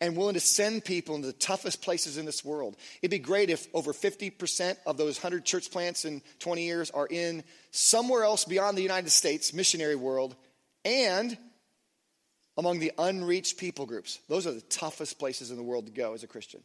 and 0.00 0.16
willing 0.16 0.34
to 0.34 0.40
send 0.40 0.84
people 0.84 1.14
into 1.14 1.26
the 1.26 1.34
toughest 1.34 1.82
places 1.82 2.16
in 2.16 2.24
this 2.24 2.44
world. 2.44 2.76
It'd 3.02 3.10
be 3.10 3.18
great 3.18 3.50
if 3.50 3.66
over 3.74 3.92
50% 3.92 4.76
of 4.86 4.96
those 4.96 5.18
100 5.18 5.44
church 5.44 5.70
plants 5.70 6.04
in 6.04 6.22
20 6.38 6.64
years 6.64 6.90
are 6.90 7.06
in 7.06 7.44
somewhere 7.70 8.24
else 8.24 8.44
beyond 8.44 8.78
the 8.78 8.82
United 8.82 9.10
States, 9.10 9.52
missionary 9.52 9.96
world, 9.96 10.34
and 10.84 11.36
among 12.56 12.78
the 12.78 12.92
unreached 12.98 13.58
people 13.58 13.86
groups. 13.86 14.20
Those 14.28 14.46
are 14.46 14.52
the 14.52 14.60
toughest 14.62 15.18
places 15.18 15.50
in 15.50 15.56
the 15.56 15.62
world 15.62 15.86
to 15.86 15.92
go 15.92 16.14
as 16.14 16.22
a 16.22 16.28
Christian. 16.28 16.62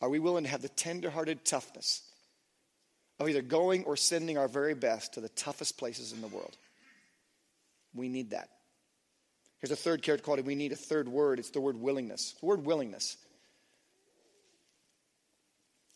Are 0.00 0.08
we 0.08 0.18
willing 0.18 0.44
to 0.44 0.50
have 0.50 0.62
the 0.62 0.68
tenderhearted 0.68 1.44
toughness 1.44 2.02
of 3.18 3.28
either 3.28 3.42
going 3.42 3.84
or 3.84 3.96
sending 3.96 4.38
our 4.38 4.48
very 4.48 4.74
best 4.74 5.14
to 5.14 5.20
the 5.20 5.28
toughest 5.30 5.78
places 5.78 6.12
in 6.12 6.20
the 6.20 6.28
world. 6.28 6.56
We 7.94 8.08
need 8.08 8.30
that. 8.30 8.48
Here's 9.60 9.72
a 9.72 9.76
third 9.76 10.02
character 10.02 10.24
quality. 10.24 10.42
We 10.42 10.54
need 10.54 10.72
a 10.72 10.76
third 10.76 11.08
word. 11.08 11.38
It's 11.38 11.50
the 11.50 11.60
word 11.60 11.80
willingness. 11.80 12.34
The 12.40 12.46
word 12.46 12.64
willingness. 12.64 13.16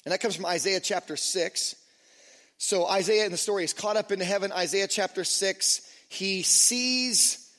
And 0.05 0.13
that 0.13 0.21
comes 0.21 0.35
from 0.35 0.47
Isaiah 0.47 0.81
chapter 0.81 1.17
6. 1.17 1.77
So 2.59 2.87
Isaiah 2.87 3.25
in 3.25 3.33
the 3.33 3.39
story 3.39 3.65
is 3.65 3.73
caught 3.73 3.97
up 3.97 4.11
into 4.11 4.25
heaven. 4.25 4.51
Isaiah 4.53 4.89
chapter 4.89 5.23
6, 5.23 5.81
he 6.09 6.43
sees 6.43 7.51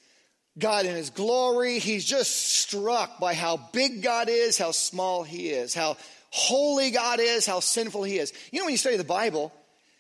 God 0.58 0.86
in 0.86 0.96
his 0.96 1.10
glory. 1.10 1.80
He's 1.80 2.06
just 2.06 2.32
struck 2.32 3.20
by 3.20 3.34
how 3.34 3.58
big 3.72 4.04
God 4.04 4.28
is, 4.30 4.58
how 4.58 4.72
small 4.72 5.24
he 5.24 5.50
is, 5.50 5.74
how 5.74 5.98
holy 6.34 6.90
God 6.90 7.20
is, 7.20 7.46
how 7.46 7.60
sinful 7.60 8.02
He 8.02 8.18
is. 8.18 8.34
You 8.52 8.60
know, 8.60 8.66
when 8.66 8.72
you 8.72 8.78
study 8.80 8.98
the 8.98 9.04
Bible, 9.04 9.54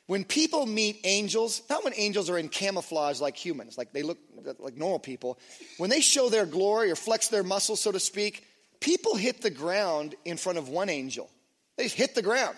when 0.07 0.23
people 0.23 0.65
meet 0.65 0.99
angels, 1.03 1.61
not 1.69 1.83
when 1.83 1.93
angels 1.95 2.27
are 2.27 2.39
in 2.39 2.49
camouflage 2.49 3.21
like 3.21 3.37
humans, 3.37 3.77
like 3.77 3.93
they 3.93 4.01
look 4.01 4.17
like 4.57 4.75
normal 4.75 4.97
people, 4.97 5.37
when 5.77 5.91
they 5.91 6.01
show 6.01 6.29
their 6.29 6.47
glory 6.47 6.89
or 6.89 6.95
flex 6.95 7.27
their 7.27 7.43
muscles, 7.43 7.81
so 7.81 7.91
to 7.91 7.99
speak, 7.99 8.43
people 8.79 9.15
hit 9.15 9.43
the 9.43 9.51
ground 9.51 10.15
in 10.25 10.37
front 10.37 10.57
of 10.57 10.69
one 10.69 10.89
angel. 10.89 11.29
They 11.77 11.87
hit 11.87 12.15
the 12.15 12.23
ground. 12.23 12.57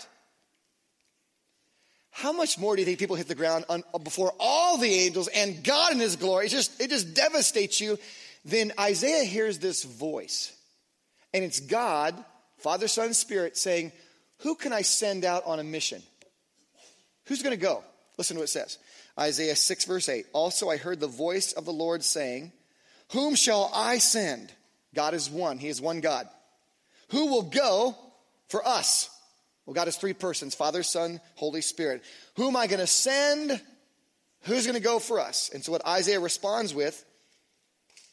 How 2.11 2.31
much 2.31 2.57
more 2.57 2.77
do 2.77 2.81
you 2.81 2.85
think 2.85 2.97
people 2.97 3.17
hit 3.17 3.27
the 3.27 3.35
ground 3.35 3.65
on, 3.67 3.83
before 4.05 4.33
all 4.39 4.77
the 4.77 4.89
angels 4.89 5.27
and 5.27 5.61
God 5.65 5.91
in 5.91 5.99
His 5.99 6.15
glory? 6.15 6.45
It 6.45 6.49
just, 6.49 6.79
it 6.79 6.89
just 6.89 7.13
devastates 7.13 7.81
you. 7.81 7.99
Then 8.45 8.71
Isaiah 8.79 9.25
hears 9.25 9.59
this 9.59 9.83
voice, 9.83 10.55
and 11.33 11.43
it's 11.43 11.59
God 11.59 12.15
Father, 12.57 12.87
Son, 12.87 13.13
Spirit 13.13 13.57
saying, 13.57 13.91
Who 14.39 14.55
can 14.55 14.73
I 14.73 14.81
send 14.81 15.25
out 15.25 15.43
on 15.45 15.59
a 15.59 15.63
mission? 15.63 16.01
Who's 17.25 17.41
going 17.41 17.57
to 17.57 17.61
go? 17.61 17.83
Listen 18.17 18.35
to 18.35 18.41
what 18.41 18.45
it 18.45 18.47
says 18.49 18.77
Isaiah 19.19 19.55
6, 19.55 19.85
verse 19.85 20.09
8. 20.09 20.25
Also, 20.33 20.69
I 20.69 20.77
heard 20.77 20.99
the 20.99 21.07
voice 21.07 21.53
of 21.53 21.65
the 21.65 21.73
Lord 21.73 22.03
saying, 22.03 22.51
Whom 23.11 23.35
shall 23.35 23.71
I 23.73 23.97
send? 23.97 24.51
God 24.93 25.13
is 25.13 25.29
one, 25.29 25.57
He 25.57 25.67
is 25.67 25.81
one 25.81 25.99
God. 25.99 26.27
Who 27.09 27.27
will 27.27 27.43
go 27.43 27.95
for 28.47 28.65
us? 28.67 29.09
Well, 29.65 29.73
God 29.73 29.87
is 29.87 29.97
three 29.97 30.13
persons 30.13 30.55
Father, 30.55 30.83
Son, 30.83 31.19
Holy 31.35 31.61
Spirit. 31.61 32.03
Who 32.35 32.47
am 32.47 32.55
I 32.55 32.67
going 32.67 32.79
to 32.79 32.87
send? 32.87 33.61
Who's 34.41 34.65
going 34.65 34.77
to 34.77 34.83
go 34.83 34.99
for 34.99 35.19
us? 35.19 35.49
And 35.53 35.63
so, 35.63 35.71
what 35.71 35.85
Isaiah 35.87 36.19
responds 36.19 36.73
with 36.73 37.03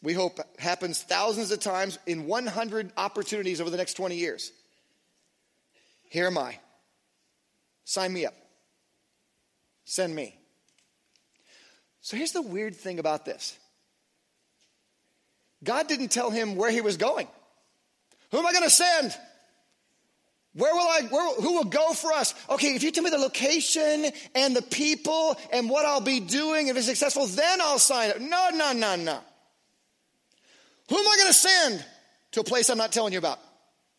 we 0.03 0.13
hope 0.13 0.41
happens 0.59 1.03
thousands 1.03 1.53
of 1.53 1.61
times 1.61 1.99
in 2.07 2.27
100 2.27 2.93
opportunities 2.97 3.61
over 3.61 3.71
the 3.71 3.77
next 3.77 3.95
20 3.95 4.17
years. 4.17 4.53
Here 6.11 6.27
am 6.27 6.37
I. 6.37 6.59
Sign 7.85 8.13
me 8.13 8.27
up. 8.27 8.35
Send 9.85 10.15
me. 10.15 10.37
So 12.01 12.17
here's 12.17 12.33
the 12.33 12.43
weird 12.43 12.75
thing 12.75 12.99
about 12.99 13.25
this 13.25 13.57
God 15.63 15.87
didn't 15.89 16.09
tell 16.09 16.31
him 16.31 16.57
where 16.57 16.71
he 16.71 16.81
was 16.81 16.97
going. 16.97 17.29
Who 18.33 18.39
am 18.39 18.47
I 18.47 18.53
going 18.53 18.65
to 18.65 18.71
send? 18.71 19.17
Where 20.55 20.75
will 20.75 20.81
I, 20.81 21.03
where, 21.11 21.35
who 21.41 21.55
will 21.55 21.65
go 21.65 21.93
for 21.95 22.13
us? 22.13 22.35
Okay, 22.51 22.75
if 22.75 22.83
you 22.83 22.91
tell 22.91 23.05
me 23.05 23.11
the 23.11 23.19
location 23.19 24.07
and 24.35 24.55
the 24.55 24.61
people 24.63 25.37
and 25.51 25.71
what 25.71 25.87
I'll 25.87 26.03
be 26.03 26.21
doing, 26.21 26.69
if 26.69 26.77
it's 26.77 26.87
successful, 26.87 27.27
then 27.27 27.61
I'll 27.63 27.79
sign 27.79 28.11
up. 28.11 28.21
No, 28.21 28.51
no, 28.53 28.73
no, 28.73 28.97
no. 28.97 29.21
Who 30.93 30.99
am 30.99 31.09
I 31.09 31.17
going 31.17 31.29
to 31.29 31.39
send? 31.39 31.85
to 32.33 32.41
a 32.41 32.45
place 32.45 32.69
I'm 32.71 32.79
not 32.79 32.93
telling 32.93 33.13
you 33.13 33.19
about. 33.19 33.39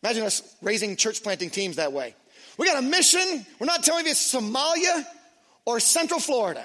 Imagine 0.02 0.24
us 0.24 0.56
raising 0.60 0.96
church 0.96 1.22
planting 1.22 1.50
teams 1.50 1.76
that 1.76 1.92
way. 1.92 2.14
We 2.58 2.66
got 2.66 2.82
a 2.82 2.86
mission. 2.86 3.46
We're 3.58 3.66
not 3.66 3.82
telling 3.82 4.04
you 4.04 4.10
it's 4.10 4.32
Somalia 4.32 5.04
or 5.64 5.80
Central 5.80 6.20
Florida. 6.20 6.64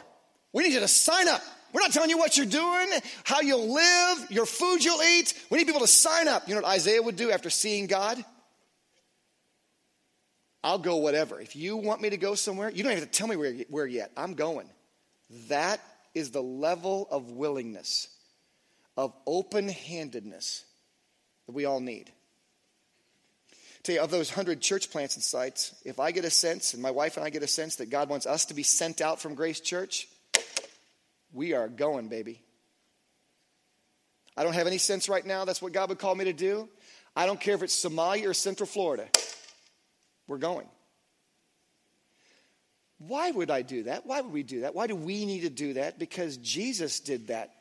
We 0.51 0.63
need 0.63 0.73
you 0.73 0.81
to 0.81 0.87
sign 0.87 1.27
up. 1.27 1.41
We're 1.71 1.81
not 1.81 1.93
telling 1.93 2.09
you 2.09 2.17
what 2.17 2.35
you're 2.35 2.47
doing, 2.47 2.89
how 3.23 3.41
you'll 3.41 3.73
live, 3.73 4.31
your 4.31 4.47
food 4.47 4.83
you'll 4.83 5.01
eat. 5.01 5.33
We 5.51 5.59
need 5.59 5.67
people 5.67 5.81
to 5.81 5.87
sign 5.87 6.27
up. 6.27 6.47
You 6.47 6.55
know 6.55 6.61
what 6.61 6.71
Isaiah 6.71 7.01
would 7.01 7.15
do 7.15 7.29
after 7.29 7.51
seeing 7.51 7.85
God? 7.85 8.23
I'll 10.63 10.79
go 10.79 10.97
whatever. 10.97 11.39
If 11.39 11.55
you 11.55 11.77
want 11.77 12.01
me 12.01 12.09
to 12.09 12.17
go 12.17 12.33
somewhere, 12.33 12.69
you 12.71 12.83
don't 12.83 12.91
have 12.91 13.01
to 13.01 13.05
tell 13.05 13.27
me 13.27 13.35
where, 13.35 13.53
where 13.69 13.85
yet. 13.85 14.11
I'm 14.17 14.33
going. 14.33 14.67
That 15.47 15.79
is 16.15 16.31
the 16.31 16.41
level 16.41 17.07
of 17.11 17.29
willingness, 17.29 18.07
of 18.99 19.13
open 19.25 19.69
handedness 19.69 20.65
that 21.45 21.53
we 21.53 21.63
all 21.63 21.79
need. 21.79 22.11
Tell 23.81 23.95
you, 23.95 24.01
of 24.01 24.11
those 24.11 24.29
hundred 24.29 24.59
church 24.59 24.91
plants 24.91 25.15
and 25.15 25.23
sites, 25.23 25.73
if 25.85 26.01
I 26.01 26.11
get 26.11 26.25
a 26.25 26.29
sense, 26.29 26.73
and 26.73 26.83
my 26.83 26.91
wife 26.91 27.15
and 27.15 27.25
I 27.25 27.29
get 27.29 27.41
a 27.41 27.47
sense 27.47 27.77
that 27.77 27.89
God 27.89 28.09
wants 28.09 28.25
us 28.25 28.43
to 28.45 28.53
be 28.53 28.61
sent 28.61 28.99
out 28.99 29.21
from 29.21 29.35
Grace 29.35 29.61
Church, 29.61 30.09
we 31.31 31.53
are 31.53 31.69
going, 31.69 32.09
baby. 32.09 32.41
I 34.35 34.43
don't 34.43 34.51
have 34.51 34.67
any 34.67 34.77
sense 34.77 35.07
right 35.07 35.25
now 35.25 35.45
that's 35.45 35.61
what 35.61 35.71
God 35.71 35.87
would 35.87 35.99
call 35.99 36.13
me 36.13 36.25
to 36.25 36.33
do. 36.33 36.67
I 37.15 37.25
don't 37.25 37.39
care 37.39 37.55
if 37.55 37.63
it's 37.63 37.81
Somalia 37.81 38.27
or 38.27 38.33
Central 38.33 38.67
Florida. 38.67 39.07
We're 40.27 40.39
going. 40.39 40.67
Why 42.97 43.31
would 43.31 43.49
I 43.49 43.61
do 43.61 43.83
that? 43.83 44.05
Why 44.05 44.19
would 44.19 44.33
we 44.33 44.43
do 44.43 44.61
that? 44.61 44.75
Why 44.75 44.87
do 44.87 44.95
we 44.97 45.25
need 45.25 45.43
to 45.43 45.49
do 45.49 45.75
that? 45.75 45.99
Because 45.99 46.35
Jesus 46.35 46.99
did 46.99 47.27
that. 47.27 47.53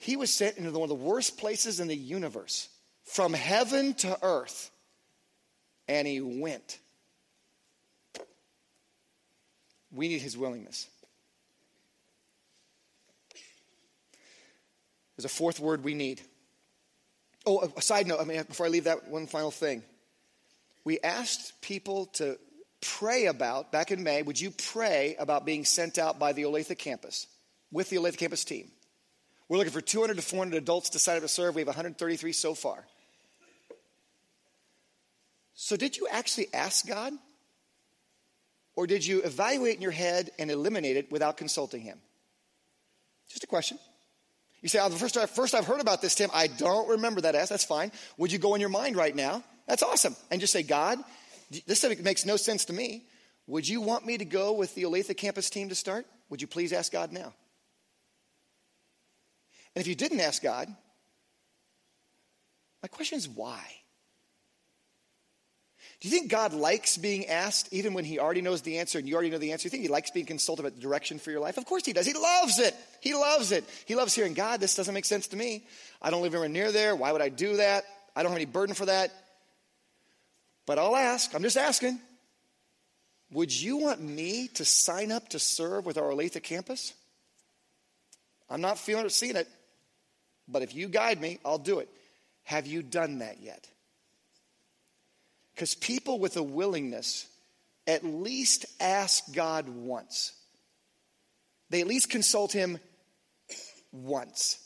He 0.00 0.16
was 0.16 0.32
sent 0.32 0.56
into 0.56 0.70
one 0.72 0.84
of 0.84 0.88
the 0.88 0.94
worst 0.94 1.36
places 1.36 1.78
in 1.78 1.86
the 1.86 1.94
universe, 1.94 2.70
from 3.04 3.34
heaven 3.34 3.92
to 3.94 4.18
earth, 4.22 4.70
and 5.86 6.08
he 6.08 6.22
went. 6.22 6.78
We 9.92 10.08
need 10.08 10.22
his 10.22 10.38
willingness. 10.38 10.88
There's 15.16 15.26
a 15.26 15.28
fourth 15.28 15.60
word 15.60 15.84
we 15.84 15.92
need. 15.92 16.22
Oh, 17.44 17.70
a 17.76 17.82
side 17.82 18.06
note, 18.06 18.20
I 18.20 18.24
mean, 18.24 18.42
before 18.44 18.64
I 18.64 18.70
leave 18.70 18.84
that 18.84 19.08
one 19.08 19.26
final 19.26 19.50
thing. 19.50 19.82
We 20.82 20.98
asked 21.00 21.60
people 21.60 22.06
to 22.14 22.38
pray 22.80 23.26
about, 23.26 23.70
back 23.70 23.90
in 23.90 24.02
May, 24.02 24.22
would 24.22 24.40
you 24.40 24.50
pray 24.50 25.14
about 25.18 25.44
being 25.44 25.66
sent 25.66 25.98
out 25.98 26.18
by 26.18 26.32
the 26.32 26.44
Olathe 26.44 26.78
campus 26.78 27.26
with 27.70 27.90
the 27.90 27.96
Olathe 27.96 28.16
campus 28.16 28.46
team? 28.46 28.70
We're 29.50 29.56
looking 29.56 29.72
for 29.72 29.80
200 29.80 30.14
to 30.14 30.22
400 30.22 30.56
adults 30.56 30.90
to 30.90 31.00
sign 31.00 31.16
up 31.16 31.22
to 31.22 31.28
serve. 31.28 31.56
We 31.56 31.62
have 31.62 31.66
133 31.66 32.32
so 32.32 32.54
far. 32.54 32.86
So, 35.54 35.76
did 35.76 35.96
you 35.96 36.06
actually 36.08 36.46
ask 36.54 36.86
God? 36.86 37.12
Or 38.76 38.86
did 38.86 39.04
you 39.04 39.22
evaluate 39.22 39.74
in 39.74 39.82
your 39.82 39.90
head 39.90 40.30
and 40.38 40.52
eliminate 40.52 40.96
it 40.96 41.10
without 41.10 41.36
consulting 41.36 41.82
Him? 41.82 41.98
Just 43.28 43.42
a 43.42 43.48
question. 43.48 43.76
You 44.62 44.68
say, 44.68 44.78
oh, 44.80 44.88
the 44.88 44.94
first, 44.94 45.18
first 45.30 45.54
I've 45.56 45.66
heard 45.66 45.80
about 45.80 46.00
this, 46.00 46.14
Tim. 46.14 46.30
I 46.32 46.46
don't 46.46 46.88
remember 46.88 47.22
that 47.22 47.34
ask. 47.34 47.48
That's 47.48 47.64
fine. 47.64 47.90
Would 48.18 48.30
you 48.30 48.38
go 48.38 48.54
in 48.54 48.60
your 48.60 48.70
mind 48.70 48.94
right 48.94 49.16
now? 49.16 49.42
That's 49.66 49.82
awesome. 49.82 50.14
And 50.30 50.40
just 50.40 50.52
say, 50.52 50.62
God, 50.62 51.00
this 51.66 51.84
makes 52.00 52.24
no 52.24 52.36
sense 52.36 52.66
to 52.66 52.72
me. 52.72 53.02
Would 53.48 53.68
you 53.68 53.80
want 53.80 54.06
me 54.06 54.16
to 54.16 54.24
go 54.24 54.52
with 54.52 54.76
the 54.76 54.84
Olathe 54.84 55.16
campus 55.16 55.50
team 55.50 55.70
to 55.70 55.74
start? 55.74 56.06
Would 56.28 56.40
you 56.40 56.46
please 56.46 56.72
ask 56.72 56.92
God 56.92 57.10
now? 57.10 57.34
And 59.74 59.80
if 59.80 59.86
you 59.86 59.94
didn't 59.94 60.20
ask 60.20 60.42
God, 60.42 60.68
my 62.82 62.88
question 62.88 63.18
is 63.18 63.28
why? 63.28 63.62
Do 66.00 66.08
you 66.08 66.14
think 66.14 66.30
God 66.30 66.54
likes 66.54 66.96
being 66.96 67.26
asked 67.26 67.72
even 67.72 67.92
when 67.92 68.06
he 68.06 68.18
already 68.18 68.40
knows 68.40 68.62
the 68.62 68.78
answer 68.78 68.98
and 68.98 69.06
you 69.06 69.14
already 69.14 69.28
know 69.28 69.36
the 69.36 69.52
answer? 69.52 69.66
You 69.66 69.70
think 69.70 69.82
he 69.82 69.88
likes 69.88 70.10
being 70.10 70.24
consulted 70.24 70.62
about 70.62 70.74
the 70.74 70.80
direction 70.80 71.18
for 71.18 71.30
your 71.30 71.40
life? 71.40 71.58
Of 71.58 71.66
course 71.66 71.84
he 71.84 71.92
does. 71.92 72.06
He 72.06 72.14
loves 72.14 72.58
it. 72.58 72.74
He 73.00 73.12
loves 73.12 73.52
it. 73.52 73.64
He 73.84 73.94
loves 73.94 74.14
hearing, 74.14 74.32
God, 74.32 74.60
this 74.60 74.74
doesn't 74.74 74.94
make 74.94 75.04
sense 75.04 75.28
to 75.28 75.36
me. 75.36 75.66
I 76.00 76.10
don't 76.10 76.22
live 76.22 76.32
anywhere 76.32 76.48
near 76.48 76.72
there. 76.72 76.96
Why 76.96 77.12
would 77.12 77.20
I 77.20 77.28
do 77.28 77.58
that? 77.58 77.84
I 78.16 78.22
don't 78.22 78.32
have 78.32 78.38
any 78.38 78.46
burden 78.46 78.74
for 78.74 78.86
that. 78.86 79.12
But 80.64 80.78
I'll 80.78 80.96
ask, 80.96 81.34
I'm 81.34 81.42
just 81.42 81.58
asking, 81.58 82.00
would 83.30 83.54
you 83.54 83.76
want 83.76 84.00
me 84.00 84.48
to 84.54 84.64
sign 84.64 85.12
up 85.12 85.28
to 85.30 85.38
serve 85.38 85.84
with 85.84 85.98
our 85.98 86.10
Olathe 86.10 86.42
campus? 86.42 86.94
I'm 88.48 88.62
not 88.62 88.78
feeling 88.78 89.04
or 89.04 89.10
seeing 89.10 89.36
it, 89.36 89.48
but 90.50 90.62
if 90.62 90.74
you 90.74 90.88
guide 90.88 91.20
me, 91.20 91.38
I'll 91.44 91.58
do 91.58 91.78
it. 91.78 91.88
Have 92.44 92.66
you 92.66 92.82
done 92.82 93.20
that 93.20 93.40
yet? 93.42 93.68
Because 95.54 95.74
people 95.74 96.18
with 96.18 96.36
a 96.36 96.42
willingness 96.42 97.26
at 97.86 98.04
least 98.04 98.66
ask 98.80 99.32
God 99.34 99.68
once. 99.68 100.32
They 101.70 101.80
at 101.80 101.86
least 101.86 102.10
consult 102.10 102.52
Him 102.52 102.78
once. 103.92 104.58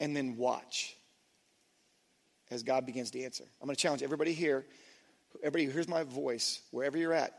And 0.00 0.16
then 0.16 0.36
watch 0.36 0.96
as 2.50 2.62
God 2.62 2.84
begins 2.84 3.10
to 3.12 3.22
answer. 3.22 3.44
I'm 3.60 3.66
going 3.66 3.76
to 3.76 3.80
challenge 3.80 4.02
everybody 4.02 4.34
here, 4.34 4.66
everybody 5.38 5.64
who 5.64 5.70
hears 5.72 5.88
my 5.88 6.02
voice, 6.02 6.60
wherever 6.70 6.98
you're 6.98 7.12
at, 7.12 7.32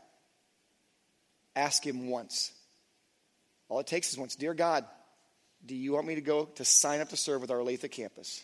ask 1.54 1.86
Him 1.86 2.08
once. 2.08 2.52
All 3.68 3.80
it 3.80 3.86
takes 3.86 4.12
is 4.12 4.18
once. 4.18 4.34
Dear 4.36 4.54
God, 4.54 4.84
do 5.66 5.74
you 5.74 5.92
want 5.92 6.06
me 6.06 6.14
to 6.14 6.20
go 6.20 6.44
to 6.56 6.64
sign 6.64 7.00
up 7.00 7.08
to 7.10 7.16
serve 7.16 7.40
with 7.40 7.50
our 7.50 7.58
Olathe 7.58 7.90
campus? 7.90 8.42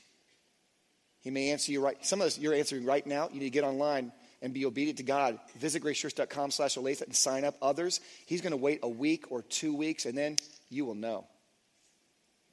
He 1.20 1.30
may 1.30 1.50
answer 1.50 1.70
you 1.72 1.83
right. 1.83 1.96
Some 2.04 2.20
of 2.20 2.28
us, 2.28 2.38
you're 2.38 2.54
answering 2.54 2.85
right 2.85 3.06
now. 3.06 3.28
You 3.28 3.40
need 3.40 3.46
to 3.46 3.50
get 3.50 3.64
online 3.64 4.12
and 4.42 4.54
be 4.54 4.64
obedient 4.64 4.98
to 4.98 5.04
God. 5.04 5.38
Visit 5.59 5.83
gracechurch.com 5.83 6.50
slash 6.50 6.76
Olathe 6.76 7.02
and 7.02 7.14
sign 7.14 7.44
up. 7.44 7.56
Others, 7.61 8.00
he's 8.26 8.40
going 8.40 8.52
to 8.52 8.56
wait 8.56 8.80
a 8.83 8.88
week 8.88 9.30
or 9.30 9.42
two 9.42 9.74
weeks, 9.74 10.06
and 10.06 10.16
then 10.16 10.37
you 10.70 10.87
will 10.87 10.94
know 10.94 11.26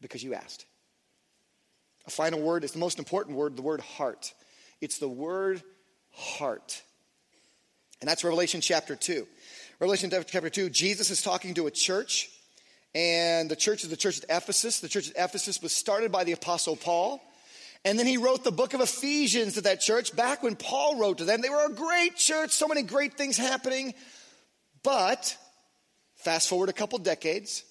because 0.02 0.24
you 0.24 0.34
asked. 0.34 0.66
A 2.06 2.10
final 2.10 2.42
word 2.42 2.64
is 2.64 2.72
the 2.72 2.80
most 2.80 3.00
important 3.00 3.38
word, 3.38 3.56
the 3.56 3.62
word 3.62 3.82
heart. 3.82 4.34
It's 4.82 4.98
the 4.98 5.10
word 5.10 5.62
heart. 6.12 6.82
And 8.02 8.10
that's 8.10 8.24
Revelation 8.24 8.62
chapter 8.62 8.96
2. 8.96 9.28
Revelation 9.80 10.10
chapter 10.10 10.50
2, 10.50 10.70
Jesus 10.70 11.10
is 11.10 11.22
talking 11.22 11.54
to 11.56 11.68
a 11.68 11.72
church, 11.72 12.30
and 12.98 13.48
the 13.48 13.56
church 13.56 13.84
is 13.84 13.92
the 13.92 13.96
church 13.96 14.24
at 14.24 14.38
Ephesus. 14.38 14.80
The 14.80 14.90
church 14.90 15.12
at 15.12 15.24
Ephesus 15.24 15.62
was 15.62 15.72
started 15.72 16.12
by 16.12 16.24
the 16.24 16.32
Apostle 16.32 16.76
Paul. 16.76 17.22
And 17.86 18.00
then 18.00 18.08
he 18.08 18.18
wrote 18.18 18.44
the 18.44 18.52
book 18.52 18.74
of 18.74 18.82
Ephesians 18.82 19.54
to 19.54 19.62
that 19.62 19.82
church 19.82 20.16
back 20.16 20.42
when 20.42 20.56
Paul 20.56 20.98
wrote 20.98 21.20
to 21.20 21.24
them. 21.24 21.42
They 21.42 21.50
were 21.52 21.68
a 21.68 21.74
great 21.74 22.16
church, 22.16 22.50
so 22.50 22.68
many 22.68 22.82
great 22.82 23.14
things 23.14 23.38
happening. 23.38 23.94
But 24.82 25.38
fast 26.16 26.50
forward 26.50 26.70
a 26.70 26.74
couple 26.74 26.98
decades, 26.98 27.64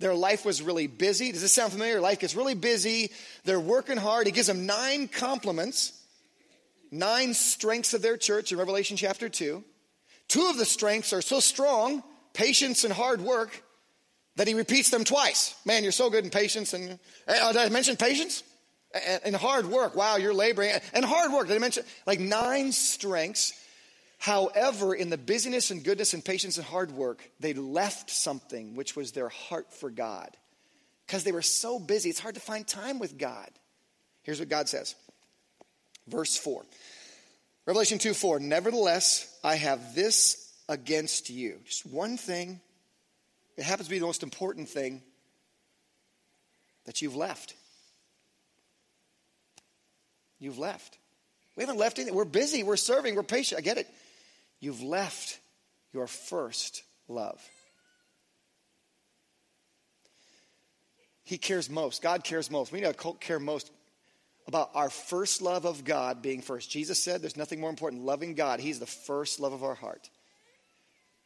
their 0.00 0.12
life 0.12 0.44
was 0.44 0.60
really 0.60 0.88
busy. 0.88 1.30
Does 1.30 1.42
this 1.42 1.52
sound 1.52 1.70
familiar? 1.70 2.00
Life 2.00 2.18
gets 2.18 2.34
really 2.34 2.56
busy. 2.56 3.12
They're 3.44 3.60
working 3.60 3.96
hard. 3.96 4.26
He 4.26 4.32
gives 4.32 4.48
them 4.48 4.66
nine 4.66 5.06
compliments, 5.06 5.92
nine 6.90 7.32
strengths 7.34 7.94
of 7.94 8.02
their 8.02 8.16
church 8.16 8.50
in 8.50 8.58
Revelation 8.58 8.96
chapter 8.96 9.28
2. 9.28 9.62
Two 10.26 10.46
of 10.50 10.58
the 10.58 10.64
strengths 10.64 11.12
are 11.12 11.22
so 11.22 11.38
strong, 11.38 12.02
patience 12.32 12.82
and 12.82 12.92
hard 12.92 13.20
work, 13.20 13.62
that 14.36 14.48
he 14.48 14.54
repeats 14.54 14.90
them 14.90 15.04
twice. 15.04 15.54
Man, 15.64 15.82
you're 15.82 15.92
so 15.92 16.10
good 16.10 16.24
in 16.24 16.30
patience. 16.30 16.74
And 16.74 16.98
uh, 17.28 17.52
did 17.52 17.60
I 17.60 17.68
mention 17.68 17.96
patience? 17.96 18.42
and, 19.24 19.34
hard 19.34 19.66
work. 19.66 19.96
Wow, 19.96 20.16
you're 20.16 20.34
laboring. 20.34 20.70
And 20.92 21.04
hard 21.04 21.32
work. 21.32 21.48
Did 21.48 21.56
I 21.56 21.58
mention 21.58 21.84
like 22.06 22.20
nine 22.20 22.72
strengths? 22.72 23.52
However, 24.18 24.94
in 24.94 25.10
the 25.10 25.18
busyness 25.18 25.70
and 25.70 25.84
goodness 25.84 26.14
and 26.14 26.24
patience 26.24 26.56
and 26.56 26.66
hard 26.66 26.92
work, 26.92 27.28
they 27.40 27.52
left 27.52 28.10
something, 28.10 28.74
which 28.74 28.96
was 28.96 29.12
their 29.12 29.28
heart 29.28 29.72
for 29.72 29.90
God. 29.90 30.30
Because 31.06 31.24
they 31.24 31.32
were 31.32 31.42
so 31.42 31.78
busy, 31.78 32.08
it's 32.08 32.20
hard 32.20 32.36
to 32.36 32.40
find 32.40 32.66
time 32.66 32.98
with 32.98 33.18
God. 33.18 33.50
Here's 34.22 34.40
what 34.40 34.48
God 34.48 34.68
says. 34.68 34.94
Verse 36.08 36.36
4. 36.36 36.64
Revelation 37.66 37.98
2 37.98 38.14
4. 38.14 38.40
Nevertheless, 38.40 39.28
I 39.42 39.56
have 39.56 39.94
this 39.94 40.52
against 40.68 41.28
you. 41.28 41.58
Just 41.66 41.84
one 41.84 42.16
thing. 42.16 42.60
It 43.56 43.64
happens 43.64 43.86
to 43.86 43.90
be 43.90 43.98
the 43.98 44.06
most 44.06 44.22
important 44.22 44.68
thing 44.68 45.02
that 46.86 47.02
you've 47.02 47.16
left. 47.16 47.54
You've 50.38 50.58
left. 50.58 50.98
We 51.56 51.62
haven't 51.62 51.78
left 51.78 51.98
anything. 51.98 52.14
We're 52.14 52.24
busy. 52.24 52.62
We're 52.62 52.76
serving. 52.76 53.14
We're 53.14 53.22
patient. 53.22 53.58
I 53.58 53.62
get 53.62 53.78
it. 53.78 53.88
You've 54.60 54.82
left 54.82 55.38
your 55.92 56.06
first 56.06 56.82
love. 57.08 57.40
He 61.22 61.38
cares 61.38 61.70
most. 61.70 62.02
God 62.02 62.24
cares 62.24 62.50
most. 62.50 62.72
We 62.72 62.80
need 62.80 62.98
to 62.98 63.14
care 63.20 63.38
most 63.38 63.70
about 64.46 64.70
our 64.74 64.90
first 64.90 65.40
love 65.40 65.64
of 65.64 65.84
God 65.84 66.20
being 66.20 66.42
first. 66.42 66.70
Jesus 66.70 67.02
said 67.02 67.22
there's 67.22 67.36
nothing 67.36 67.60
more 67.60 67.70
important. 67.70 68.02
Than 68.02 68.06
loving 68.06 68.34
God, 68.34 68.60
He's 68.60 68.78
the 68.78 68.86
first 68.86 69.40
love 69.40 69.52
of 69.52 69.64
our 69.64 69.74
heart. 69.74 70.10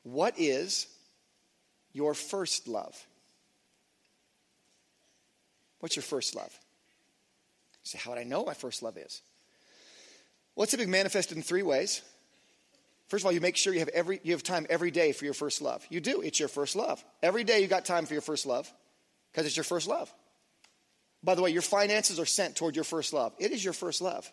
What 0.05 0.35
is 0.39 0.87
your 1.93 2.15
first 2.15 2.69
love? 2.69 2.97
What's 5.81 5.97
your 5.97 6.03
first 6.03 6.35
love? 6.35 6.59
say, 7.89 7.99
how 7.99 8.11
would 8.11 8.19
I 8.19 8.25
know 8.25 8.45
my 8.45 8.55
first 8.55 8.83
love 8.83 8.97
is? 8.99 9.23
Well, 10.55 10.65
it's 10.65 10.73
typically 10.73 10.91
manifested 10.91 11.37
in 11.37 11.43
three 11.43 11.63
ways. 11.63 12.03
First 13.09 13.23
of 13.23 13.27
all, 13.27 13.33
you 13.33 13.41
make 13.41 13.57
sure 13.57 13.73
you 13.73 13.79
have 13.79 13.89
every 13.89 14.21
you 14.23 14.33
have 14.33 14.43
time 14.43 14.67
every 14.69 14.91
day 14.91 15.13
for 15.13 15.25
your 15.25 15.35
first 15.35 15.63
love. 15.63 15.87
You 15.89 16.01
do. 16.01 16.21
It's 16.21 16.39
your 16.39 16.49
first 16.49 16.77
love. 16.77 17.03
Every 17.23 17.45
day 17.45 17.61
you 17.61 17.67
got 17.67 17.87
time 17.87 18.05
for 18.05 18.13
your 18.13 18.21
first 18.21 18.45
love 18.45 18.71
because 19.33 19.47
it's 19.47 19.57
your 19.57 19.65
first 19.65 19.89
love. 19.89 20.13
By 21.23 21.35
the 21.35 21.43
way, 21.43 21.51
your 21.51 21.63
finances 21.63 22.21
are 22.21 22.27
sent 22.27 22.57
toward 22.57 22.77
your 22.77 22.85
first 22.85 23.13
love. 23.13 23.33
It 23.39 23.51
is 23.51 23.65
your 23.65 23.73
first 23.73 24.03
love. 24.03 24.31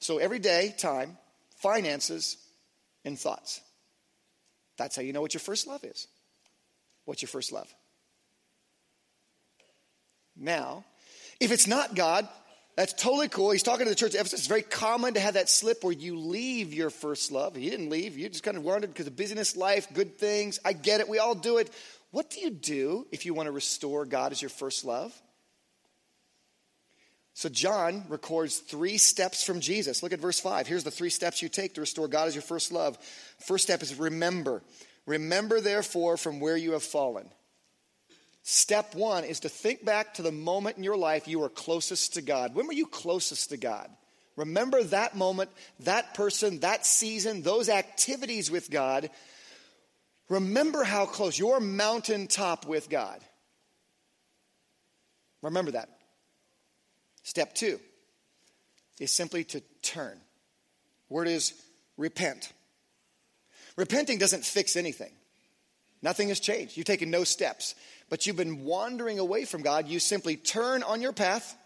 So 0.00 0.18
every 0.18 0.38
day, 0.38 0.74
time, 0.76 1.16
finances, 1.56 2.36
and 3.04 3.18
thoughts. 3.18 3.60
That's 4.76 4.96
how 4.96 5.02
you 5.02 5.12
know 5.12 5.20
what 5.20 5.34
your 5.34 5.40
first 5.40 5.66
love 5.66 5.84
is. 5.84 6.06
What's 7.04 7.22
your 7.22 7.28
first 7.28 7.52
love? 7.52 7.72
Now, 10.36 10.84
if 11.40 11.52
it's 11.52 11.66
not 11.66 11.94
God, 11.94 12.28
that's 12.76 12.92
totally 12.92 13.28
cool. 13.28 13.52
He's 13.52 13.62
talking 13.62 13.86
to 13.86 13.90
the 13.90 13.96
church 13.96 14.14
of 14.14 14.20
Ephesus. 14.20 14.40
It's 14.40 14.48
very 14.48 14.62
common 14.62 15.14
to 15.14 15.20
have 15.20 15.34
that 15.34 15.48
slip 15.48 15.84
where 15.84 15.92
you 15.92 16.18
leave 16.18 16.74
your 16.74 16.90
first 16.90 17.30
love. 17.30 17.54
He 17.54 17.70
didn't 17.70 17.88
leave. 17.88 18.18
You 18.18 18.28
just 18.28 18.42
kind 18.42 18.56
of 18.56 18.64
wandered 18.64 18.90
because 18.90 19.06
of 19.06 19.14
business, 19.14 19.56
life, 19.56 19.86
good 19.94 20.18
things. 20.18 20.58
I 20.64 20.72
get 20.72 21.00
it. 21.00 21.08
We 21.08 21.18
all 21.18 21.36
do 21.36 21.58
it. 21.58 21.70
What 22.10 22.30
do 22.30 22.40
you 22.40 22.50
do 22.50 23.06
if 23.12 23.26
you 23.26 23.34
want 23.34 23.46
to 23.46 23.52
restore 23.52 24.06
God 24.06 24.32
as 24.32 24.42
your 24.42 24.48
first 24.48 24.84
love? 24.84 25.12
So, 27.36 27.48
John 27.48 28.04
records 28.08 28.58
three 28.58 28.96
steps 28.96 29.42
from 29.42 29.60
Jesus. 29.60 30.04
Look 30.04 30.12
at 30.12 30.20
verse 30.20 30.38
5. 30.38 30.68
Here's 30.68 30.84
the 30.84 30.92
three 30.92 31.10
steps 31.10 31.42
you 31.42 31.48
take 31.48 31.74
to 31.74 31.80
restore 31.80 32.06
God 32.06 32.28
as 32.28 32.34
your 32.34 32.42
first 32.42 32.70
love. 32.70 32.96
First 33.40 33.64
step 33.64 33.82
is 33.82 33.96
remember. 33.96 34.62
Remember, 35.04 35.60
therefore, 35.60 36.16
from 36.16 36.38
where 36.38 36.56
you 36.56 36.72
have 36.72 36.84
fallen. 36.84 37.28
Step 38.44 38.94
one 38.94 39.24
is 39.24 39.40
to 39.40 39.48
think 39.48 39.84
back 39.84 40.14
to 40.14 40.22
the 40.22 40.30
moment 40.30 40.76
in 40.76 40.84
your 40.84 40.96
life 40.96 41.26
you 41.26 41.40
were 41.40 41.48
closest 41.48 42.14
to 42.14 42.22
God. 42.22 42.54
When 42.54 42.66
were 42.66 42.72
you 42.72 42.86
closest 42.86 43.48
to 43.50 43.56
God? 43.56 43.90
Remember 44.36 44.82
that 44.84 45.16
moment, 45.16 45.50
that 45.80 46.14
person, 46.14 46.60
that 46.60 46.86
season, 46.86 47.42
those 47.42 47.68
activities 47.68 48.50
with 48.50 48.70
God. 48.70 49.10
Remember 50.28 50.84
how 50.84 51.06
close, 51.06 51.38
your 51.38 51.58
mountaintop 51.58 52.66
with 52.66 52.88
God. 52.88 53.20
Remember 55.42 55.72
that. 55.72 55.88
Step 57.24 57.54
two 57.54 57.80
is 59.00 59.10
simply 59.10 59.42
to 59.44 59.60
turn. 59.82 60.20
Word 61.08 61.26
is 61.26 61.52
repent. 61.96 62.52
Repenting 63.76 64.18
doesn't 64.18 64.44
fix 64.44 64.76
anything. 64.76 65.10
Nothing 66.00 66.28
has 66.28 66.38
changed. 66.38 66.76
You've 66.76 66.86
taken 66.86 67.10
no 67.10 67.24
steps, 67.24 67.74
but 68.10 68.26
you've 68.26 68.36
been 68.36 68.64
wandering 68.64 69.18
away 69.18 69.46
from 69.46 69.62
God. 69.62 69.88
You 69.88 69.98
simply 69.98 70.36
turn 70.36 70.82
on 70.82 71.00
your 71.00 71.12
path 71.12 71.56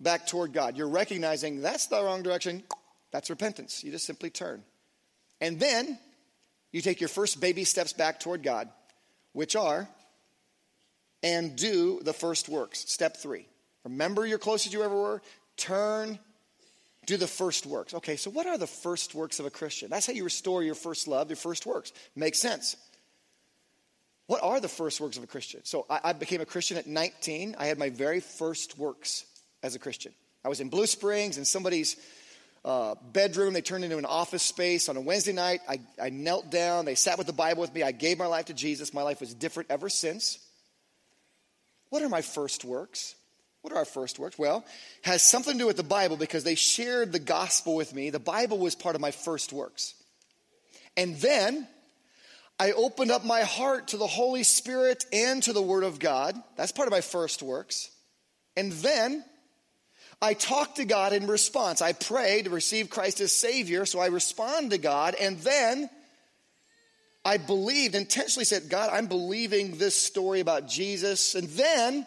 back 0.00 0.26
toward 0.26 0.52
God. 0.52 0.76
You're 0.76 0.88
recognizing 0.88 1.60
that's 1.60 1.86
the 1.86 2.02
wrong 2.02 2.22
direction. 2.22 2.64
That's 3.12 3.30
repentance. 3.30 3.84
You 3.84 3.92
just 3.92 4.06
simply 4.06 4.30
turn. 4.30 4.64
And 5.40 5.60
then 5.60 5.98
you 6.72 6.80
take 6.80 7.00
your 7.00 7.08
first 7.08 7.40
baby 7.40 7.64
steps 7.64 7.92
back 7.92 8.18
toward 8.18 8.42
God, 8.42 8.70
which 9.32 9.54
are 9.54 9.88
and 11.22 11.54
do 11.54 12.00
the 12.02 12.14
first 12.14 12.48
works. 12.48 12.90
Step 12.90 13.18
three. 13.18 13.46
Remember 13.86 14.26
you're 14.26 14.38
closest 14.38 14.74
you 14.74 14.82
ever 14.82 14.94
were. 14.94 15.22
Turn, 15.56 16.18
do 17.06 17.16
the 17.16 17.28
first 17.28 17.66
works. 17.66 17.94
Okay, 17.94 18.16
so 18.16 18.30
what 18.30 18.46
are 18.46 18.58
the 18.58 18.66
first 18.66 19.14
works 19.14 19.38
of 19.38 19.46
a 19.46 19.50
Christian? 19.50 19.88
That's 19.88 20.06
how 20.06 20.12
you 20.12 20.24
restore 20.24 20.64
your 20.64 20.74
first 20.74 21.06
love, 21.06 21.30
your 21.30 21.36
first 21.36 21.66
works. 21.66 21.92
Makes 22.16 22.40
sense. 22.40 22.76
What 24.26 24.42
are 24.42 24.58
the 24.58 24.68
first 24.68 25.00
works 25.00 25.16
of 25.16 25.22
a 25.22 25.28
Christian? 25.28 25.60
So 25.62 25.86
I, 25.88 26.00
I 26.02 26.12
became 26.14 26.40
a 26.40 26.44
Christian 26.46 26.76
at 26.78 26.88
19. 26.88 27.54
I 27.58 27.66
had 27.66 27.78
my 27.78 27.90
very 27.90 28.18
first 28.18 28.76
works 28.76 29.24
as 29.62 29.76
a 29.76 29.78
Christian. 29.78 30.12
I 30.44 30.48
was 30.48 30.58
in 30.60 30.68
Blue 30.68 30.86
Springs 30.86 31.38
in 31.38 31.44
somebody's 31.44 31.96
uh, 32.64 32.96
bedroom. 33.12 33.54
They 33.54 33.62
turned 33.62 33.84
into 33.84 33.98
an 33.98 34.04
office 34.04 34.42
space 34.42 34.88
on 34.88 34.96
a 34.96 35.00
Wednesday 35.00 35.32
night. 35.32 35.60
I, 35.68 35.78
I 36.02 36.10
knelt 36.10 36.50
down. 36.50 36.86
They 36.86 36.96
sat 36.96 37.18
with 37.18 37.28
the 37.28 37.32
Bible 37.32 37.60
with 37.60 37.72
me. 37.72 37.84
I 37.84 37.92
gave 37.92 38.18
my 38.18 38.26
life 38.26 38.46
to 38.46 38.54
Jesus. 38.54 38.92
My 38.92 39.02
life 39.02 39.20
was 39.20 39.32
different 39.32 39.70
ever 39.70 39.88
since. 39.88 40.40
What 41.90 42.02
are 42.02 42.08
my 42.08 42.22
first 42.22 42.64
works? 42.64 43.14
What 43.62 43.72
are 43.72 43.78
our 43.78 43.84
first 43.84 44.18
works? 44.18 44.38
Well, 44.38 44.64
has 45.02 45.22
something 45.22 45.54
to 45.54 45.58
do 45.58 45.66
with 45.66 45.76
the 45.76 45.82
Bible 45.82 46.16
because 46.16 46.44
they 46.44 46.54
shared 46.54 47.12
the 47.12 47.18
gospel 47.18 47.74
with 47.74 47.94
me. 47.94 48.10
The 48.10 48.20
Bible 48.20 48.58
was 48.58 48.74
part 48.74 48.94
of 48.94 49.00
my 49.00 49.10
first 49.10 49.52
works. 49.52 49.94
And 50.96 51.16
then 51.16 51.66
I 52.58 52.72
opened 52.72 53.10
up 53.10 53.24
my 53.24 53.42
heart 53.42 53.88
to 53.88 53.96
the 53.96 54.06
Holy 54.06 54.44
Spirit 54.44 55.04
and 55.12 55.42
to 55.42 55.52
the 55.52 55.62
Word 55.62 55.84
of 55.84 55.98
God. 55.98 56.40
That's 56.56 56.72
part 56.72 56.88
of 56.88 56.92
my 56.92 57.00
first 57.00 57.42
works. 57.42 57.90
And 58.56 58.72
then 58.72 59.24
I 60.22 60.32
talked 60.32 60.76
to 60.76 60.86
God 60.86 61.12
in 61.12 61.26
response. 61.26 61.82
I 61.82 61.92
prayed 61.92 62.46
to 62.46 62.50
receive 62.50 62.88
Christ 62.88 63.20
as 63.20 63.32
Savior, 63.32 63.84
so 63.84 63.98
I 63.98 64.06
respond 64.06 64.70
to 64.70 64.78
God. 64.78 65.14
And 65.14 65.38
then 65.40 65.90
I 67.24 67.36
believed, 67.36 67.94
intentionally 67.94 68.46
said, 68.46 68.70
God, 68.70 68.88
I'm 68.90 69.06
believing 69.06 69.76
this 69.76 69.94
story 69.94 70.40
about 70.40 70.68
Jesus. 70.68 71.34
And 71.34 71.48
then 71.48 72.06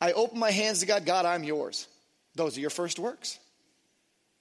I 0.00 0.12
open 0.12 0.38
my 0.38 0.50
hands 0.50 0.80
to 0.80 0.86
God, 0.86 1.06
God, 1.06 1.24
I'm 1.24 1.44
yours. 1.44 1.86
Those 2.34 2.56
are 2.56 2.60
your 2.60 2.70
first 2.70 2.98
works. 2.98 3.38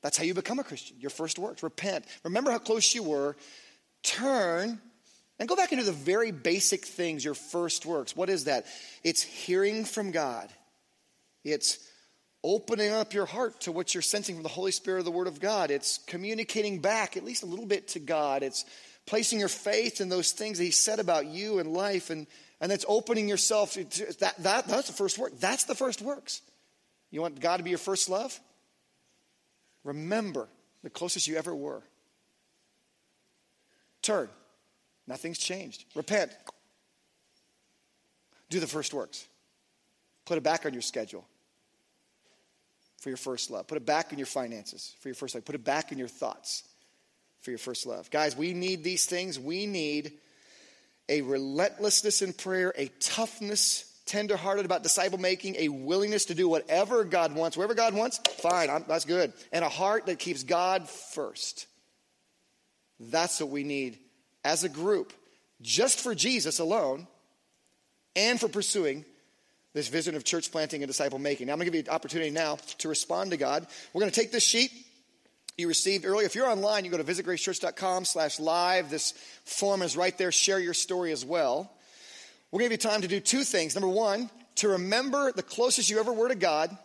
That's 0.01 0.17
how 0.17 0.25
you 0.25 0.33
become 0.33 0.59
a 0.59 0.63
Christian, 0.63 0.97
your 0.99 1.09
first 1.09 1.39
works. 1.39 1.63
Repent. 1.63 2.05
Remember 2.23 2.51
how 2.51 2.59
close 2.59 2.93
you 2.93 3.03
were. 3.03 3.37
Turn 4.03 4.81
and 5.39 5.49
go 5.49 5.55
back 5.55 5.71
into 5.71 5.85
the 5.85 5.91
very 5.91 6.31
basic 6.31 6.85
things, 6.85 7.23
your 7.23 7.33
first 7.33 7.85
works. 7.85 8.15
What 8.15 8.29
is 8.29 8.45
that? 8.45 8.65
It's 9.03 9.21
hearing 9.21 9.85
from 9.85 10.11
God, 10.11 10.49
it's 11.43 11.79
opening 12.45 12.91
up 12.91 13.13
your 13.13 13.25
heart 13.25 13.61
to 13.61 13.71
what 13.71 13.93
you're 13.93 14.01
sensing 14.01 14.35
from 14.35 14.43
the 14.43 14.49
Holy 14.49 14.71
Spirit 14.71 14.99
of 14.99 15.05
the 15.05 15.11
Word 15.11 15.27
of 15.27 15.39
God, 15.39 15.71
it's 15.71 15.99
communicating 16.07 16.79
back 16.79 17.15
at 17.15 17.23
least 17.23 17.43
a 17.43 17.45
little 17.47 17.65
bit 17.65 17.87
to 17.89 17.99
God, 17.99 18.43
it's 18.43 18.65
placing 19.05 19.39
your 19.39 19.49
faith 19.49 20.01
in 20.01 20.09
those 20.09 20.33
things 20.33 20.57
that 20.57 20.65
He 20.65 20.71
said 20.71 20.99
about 20.99 21.25
you 21.25 21.59
and 21.59 21.71
life 21.71 22.09
and 22.09 22.27
and 22.61 22.71
that's 22.71 22.85
opening 22.87 23.27
yourself 23.27 23.73
to 23.73 23.83
that, 24.19 24.35
that 24.43 24.67
that's 24.67 24.87
the 24.87 24.93
first 24.93 25.17
work. 25.17 25.37
That's 25.39 25.65
the 25.65 25.75
first 25.75 26.01
works. 26.01 26.41
You 27.11 27.21
want 27.21 27.39
god 27.39 27.57
to 27.57 27.63
be 27.63 27.69
your 27.69 27.79
first 27.79 28.09
love? 28.09 28.39
Remember 29.83 30.47
the 30.81 30.89
closest 30.89 31.27
you 31.27 31.37
ever 31.37 31.53
were. 31.53 31.83
Turn. 34.01 34.29
Nothing's 35.07 35.37
changed. 35.37 35.85
Repent. 35.95 36.31
Do 38.49 38.59
the 38.59 38.67
first 38.67 38.93
works. 38.93 39.25
Put 40.25 40.37
it 40.37 40.43
back 40.43 40.65
on 40.65 40.73
your 40.73 40.81
schedule 40.81 41.25
for 42.99 43.09
your 43.09 43.17
first 43.17 43.51
love. 43.51 43.67
Put 43.67 43.77
it 43.77 43.85
back 43.85 44.13
in 44.13 44.17
your 44.17 44.25
finances 44.25 44.95
for 45.01 45.09
your 45.09 45.15
first 45.15 45.35
love. 45.35 45.43
Put 45.43 45.55
it 45.55 45.63
back 45.63 45.91
in 45.91 45.97
your 45.97 46.07
thoughts 46.07 46.63
for 47.41 47.51
your 47.51 47.57
first 47.57 47.85
love. 47.85 48.09
Guys 48.09 48.37
we 48.37 48.53
need 48.53 48.83
these 48.83 49.05
things. 49.05 49.37
We 49.37 49.65
need 49.65 50.13
a 51.09 51.21
relentlessness 51.21 52.21
in 52.21 52.33
prayer, 52.33 52.73
a 52.77 52.87
toughness, 52.99 53.89
tenderhearted 54.05 54.65
about 54.65 54.83
disciple 54.83 55.17
making, 55.17 55.55
a 55.57 55.69
willingness 55.69 56.25
to 56.25 56.35
do 56.35 56.47
whatever 56.47 57.03
God 57.03 57.35
wants, 57.35 57.57
wherever 57.57 57.73
God 57.73 57.93
wants, 57.93 58.19
fine, 58.39 58.69
I'm, 58.69 58.85
that's 58.87 59.05
good, 59.05 59.33
and 59.51 59.63
a 59.63 59.69
heart 59.69 60.05
that 60.07 60.19
keeps 60.19 60.43
God 60.43 60.89
first. 60.89 61.67
That's 62.99 63.39
what 63.39 63.49
we 63.49 63.63
need 63.63 63.99
as 64.43 64.63
a 64.63 64.69
group, 64.69 65.13
just 65.61 65.99
for 65.99 66.15
Jesus 66.15 66.59
alone, 66.59 67.07
and 68.15 68.39
for 68.39 68.47
pursuing 68.47 69.05
this 69.73 69.87
vision 69.87 70.15
of 70.15 70.23
church 70.23 70.51
planting 70.51 70.83
and 70.83 70.87
disciple 70.87 71.17
making. 71.17 71.47
Now, 71.47 71.53
I'm 71.53 71.59
going 71.59 71.65
to 71.65 71.71
give 71.71 71.85
you 71.85 71.89
an 71.89 71.95
opportunity 71.95 72.29
now 72.29 72.57
to 72.79 72.89
respond 72.89 73.31
to 73.31 73.37
God. 73.37 73.65
We're 73.91 74.01
going 74.01 74.11
to 74.11 74.19
take 74.19 74.31
this 74.31 74.43
sheet 74.43 74.71
you 75.57 75.67
received 75.67 76.05
earlier. 76.05 76.25
If 76.25 76.33
you're 76.33 76.49
online, 76.49 76.83
you 76.83 76.89
go 76.89 76.97
to 76.97 77.03
visitgracechurch.com 77.03 78.05
slash 78.05 78.39
live. 78.39 78.89
This 78.89 79.13
form 79.45 79.83
is 79.83 79.95
right 79.95 80.17
there. 80.17 80.31
Share 80.31 80.59
your 80.59 80.73
story 80.73 81.11
as 81.11 81.23
well. 81.23 81.71
To 82.51 82.59
give 82.59 82.71
you 82.71 82.77
time 82.77 83.01
to 83.01 83.07
do 83.07 83.19
two 83.19 83.43
things. 83.43 83.75
Number 83.75 83.87
one, 83.87 84.29
to 84.55 84.69
remember 84.69 85.31
the 85.31 85.43
closest 85.43 85.89
you 85.89 85.99
ever 85.99 86.11
were 86.11 86.29
to 86.29 86.35
God. 86.35 86.75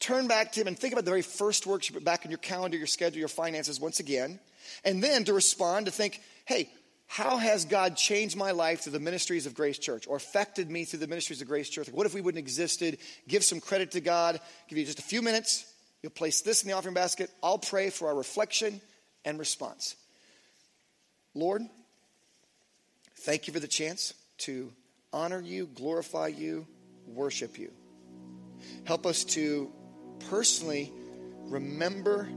Turn 0.00 0.26
back 0.28 0.52
to 0.52 0.60
Him 0.60 0.66
and 0.68 0.78
think 0.78 0.92
about 0.92 1.04
the 1.04 1.10
very 1.10 1.22
first 1.22 1.66
works 1.66 1.88
you 1.88 1.94
put 1.94 2.04
back 2.04 2.24
in 2.24 2.30
your 2.30 2.38
calendar, 2.38 2.76
your 2.76 2.86
schedule, 2.86 3.18
your 3.18 3.28
finances 3.28 3.80
once 3.80 4.00
again. 4.00 4.38
And 4.84 5.02
then 5.02 5.24
to 5.24 5.32
respond, 5.32 5.86
to 5.86 5.92
think, 5.92 6.20
hey, 6.46 6.70
how 7.06 7.36
has 7.38 7.64
God 7.64 7.96
changed 7.96 8.36
my 8.36 8.50
life 8.50 8.80
through 8.80 8.92
the 8.92 9.00
ministries 9.00 9.46
of 9.46 9.54
Grace 9.54 9.78
Church 9.78 10.06
or 10.06 10.16
affected 10.16 10.70
me 10.70 10.84
through 10.84 11.00
the 11.00 11.06
ministries 11.06 11.40
of 11.40 11.48
Grace 11.48 11.68
Church? 11.68 11.88
What 11.88 12.06
if 12.06 12.14
we 12.14 12.20
wouldn't 12.20 12.38
existed? 12.38 12.98
Give 13.26 13.42
some 13.42 13.60
credit 13.60 13.92
to 13.92 14.00
God. 14.00 14.40
Give 14.68 14.78
you 14.78 14.84
just 14.84 14.98
a 14.98 15.02
few 15.02 15.22
minutes 15.22 15.64
You'll 16.02 16.12
place 16.12 16.42
this 16.42 16.62
in 16.62 16.68
the 16.68 16.76
offering 16.76 16.94
basket. 16.94 17.30
I'll 17.42 17.58
pray 17.58 17.90
for 17.90 18.08
our 18.08 18.14
reflection 18.14 18.80
and 19.24 19.38
response. 19.38 19.96
Lord, 21.34 21.62
thank 23.20 23.46
you 23.46 23.52
for 23.52 23.60
the 23.60 23.68
chance 23.68 24.14
to 24.38 24.72
honor 25.12 25.40
you, 25.40 25.66
glorify 25.66 26.28
you, 26.28 26.66
worship 27.06 27.58
you. 27.58 27.72
Help 28.84 29.06
us 29.06 29.24
to 29.24 29.72
personally 30.28 30.92
remember, 31.44 32.28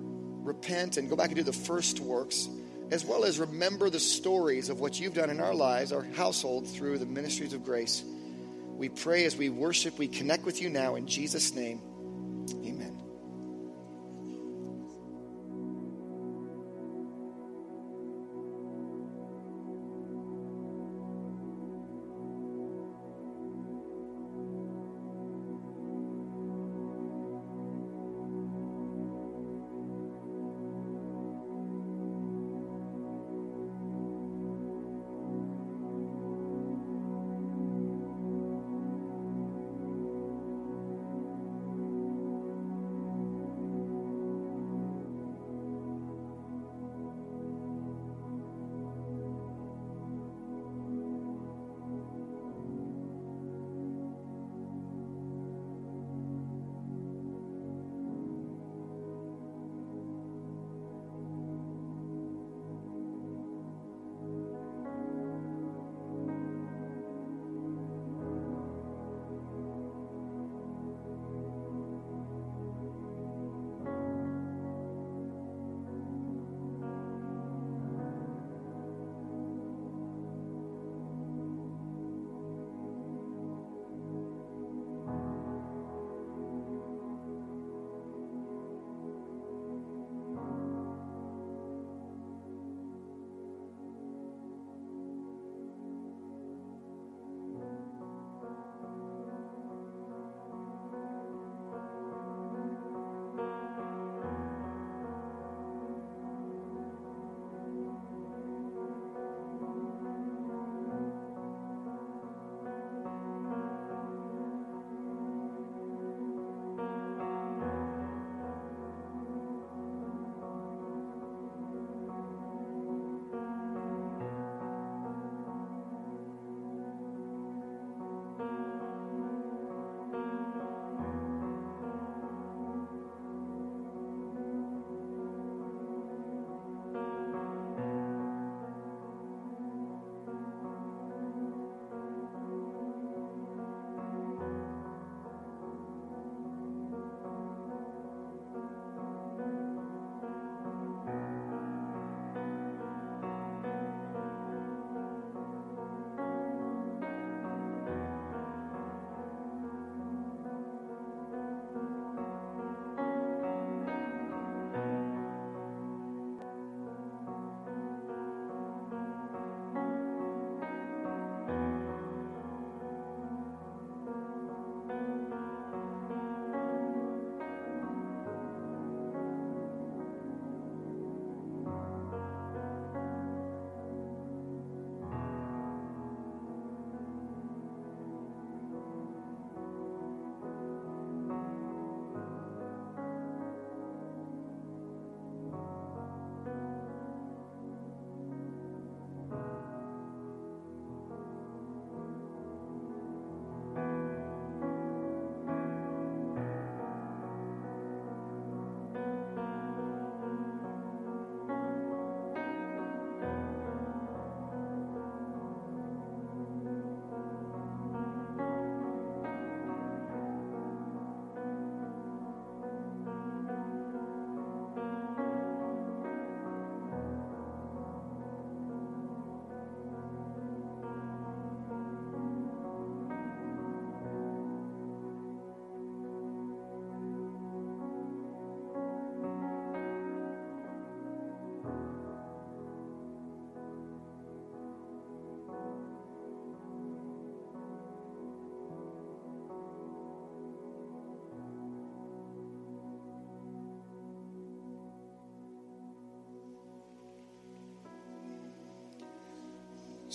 repent, 0.44 0.98
and 0.98 1.10
go 1.10 1.16
back 1.16 1.28
and 1.28 1.36
do 1.36 1.44
the 1.44 1.54
first 1.54 2.00
works, 2.00 2.48
as 2.92 3.06
well 3.06 3.26
as 3.26 3.40
remember 3.40 3.90
the 3.90 4.00
stories 4.00 4.70
of 4.70 4.80
what 4.80 5.00
you've 5.00 5.14
done 5.14 5.30
in 5.30 5.40
our 5.40 5.54
lives, 5.54 5.92
our 5.92 6.04
household, 6.04 6.68
through 6.68 6.98
the 6.98 7.06
ministries 7.06 7.54
of 7.54 7.64
grace. 7.64 8.04
We 8.76 8.90
pray 8.90 9.26
as 9.26 9.36
we 9.36 9.50
worship, 9.50 10.00
we 10.00 10.08
connect 10.08 10.46
with 10.46 10.62
you 10.62 10.70
now 10.70 10.96
in 10.96 11.08
Jesus' 11.08 11.54
name. 11.54 11.82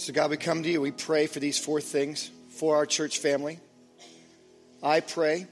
So, 0.06 0.12
God, 0.12 0.30
we 0.30 0.36
come 0.36 0.62
to 0.62 0.70
you. 0.70 0.80
We 0.80 0.92
pray 0.92 1.26
for 1.26 1.40
these 1.40 1.58
four 1.58 1.80
things 1.80 2.30
for 2.50 2.76
our 2.76 2.86
church 2.86 3.18
family. 3.18 3.58
I 4.80 5.00
pray 5.00 5.48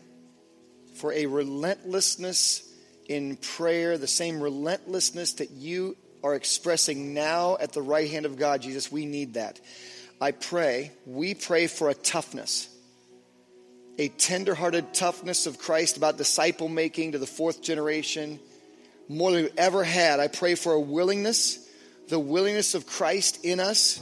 for 0.94 1.12
a 1.12 1.26
relentlessness 1.26 2.62
in 3.08 3.34
prayer, 3.34 3.98
the 3.98 4.06
same 4.06 4.40
relentlessness 4.40 5.32
that 5.32 5.50
you 5.50 5.96
are 6.22 6.36
expressing 6.36 7.14
now 7.14 7.56
at 7.58 7.72
the 7.72 7.82
right 7.82 8.08
hand 8.08 8.26
of 8.26 8.36
God, 8.38 8.62
Jesus. 8.62 8.92
We 8.92 9.06
need 9.06 9.34
that. 9.34 9.58
I 10.20 10.30
pray, 10.30 10.92
we 11.04 11.34
pray 11.34 11.66
for 11.66 11.88
a 11.88 11.94
toughness, 11.94 12.68
a 13.98 14.06
tenderhearted 14.06 14.94
toughness 14.94 15.48
of 15.48 15.58
Christ 15.58 15.96
about 15.96 16.16
disciple 16.16 16.68
making 16.68 17.10
to 17.10 17.18
the 17.18 17.26
fourth 17.26 17.60
generation, 17.60 18.38
more 19.08 19.32
than 19.32 19.42
we've 19.42 19.58
ever 19.58 19.82
had. 19.82 20.20
I 20.20 20.28
pray 20.28 20.54
for 20.54 20.74
a 20.74 20.80
willingness, 20.80 21.58
the 22.06 22.20
willingness 22.20 22.76
of 22.76 22.86
Christ 22.86 23.44
in 23.44 23.58
us 23.58 24.00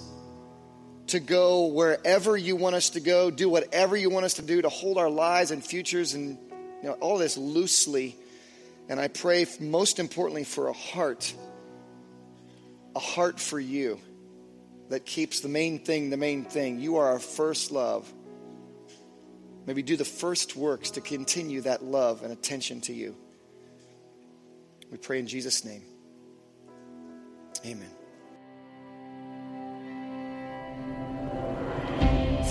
to 1.09 1.21
go 1.21 1.67
wherever 1.67 2.37
you 2.37 2.57
want 2.57 2.75
us 2.75 2.91
to 2.91 3.01
go, 3.01 3.31
do 3.31 3.49
whatever 3.49 3.97
you 3.97 4.11
want 4.11 4.25
us 4.25 4.35
to 4.35 4.43
do, 4.43 4.63
to 4.63 4.69
hold 4.69 4.99
our 4.99 5.11
lives 5.11 5.51
and 5.51 5.65
futures 5.65 6.15
and 6.15 6.39
you 6.83 6.89
know, 6.89 6.93
all 6.95 7.19
this 7.19 7.37
loosely. 7.37 8.17
And 8.89 9.01
I 9.01 9.09
pray, 9.09 9.47
most 9.61 9.99
importantly, 9.99 10.45
for 10.45 10.69
a 10.69 10.73
heart, 10.73 11.33
a 12.95 13.01
heart 13.01 13.41
for 13.41 13.59
you 13.59 14.01
that 14.89 15.07
keeps 15.07 15.41
the 15.41 15.49
main 15.49 15.79
thing 15.79 16.11
the 16.11 16.17
main 16.17 16.45
thing. 16.45 16.81
You 16.81 16.97
are 16.97 17.09
our 17.13 17.19
first 17.19 17.73
love. 17.73 18.13
Maybe 19.65 19.83
do 19.83 19.97
the 19.97 20.05
first 20.05 20.57
works 20.57 20.93
to 20.93 21.01
continue 21.01 21.61
that 21.63 21.85
love 21.85 22.23
and 22.23 22.33
attention 22.33 22.81
to 22.83 22.93
you. 22.93 23.17
We 24.91 24.99
pray 24.99 25.21
in 25.21 25.27
Jesus' 25.27 25.65
name. 25.65 25.83
Amen. 27.65 28.02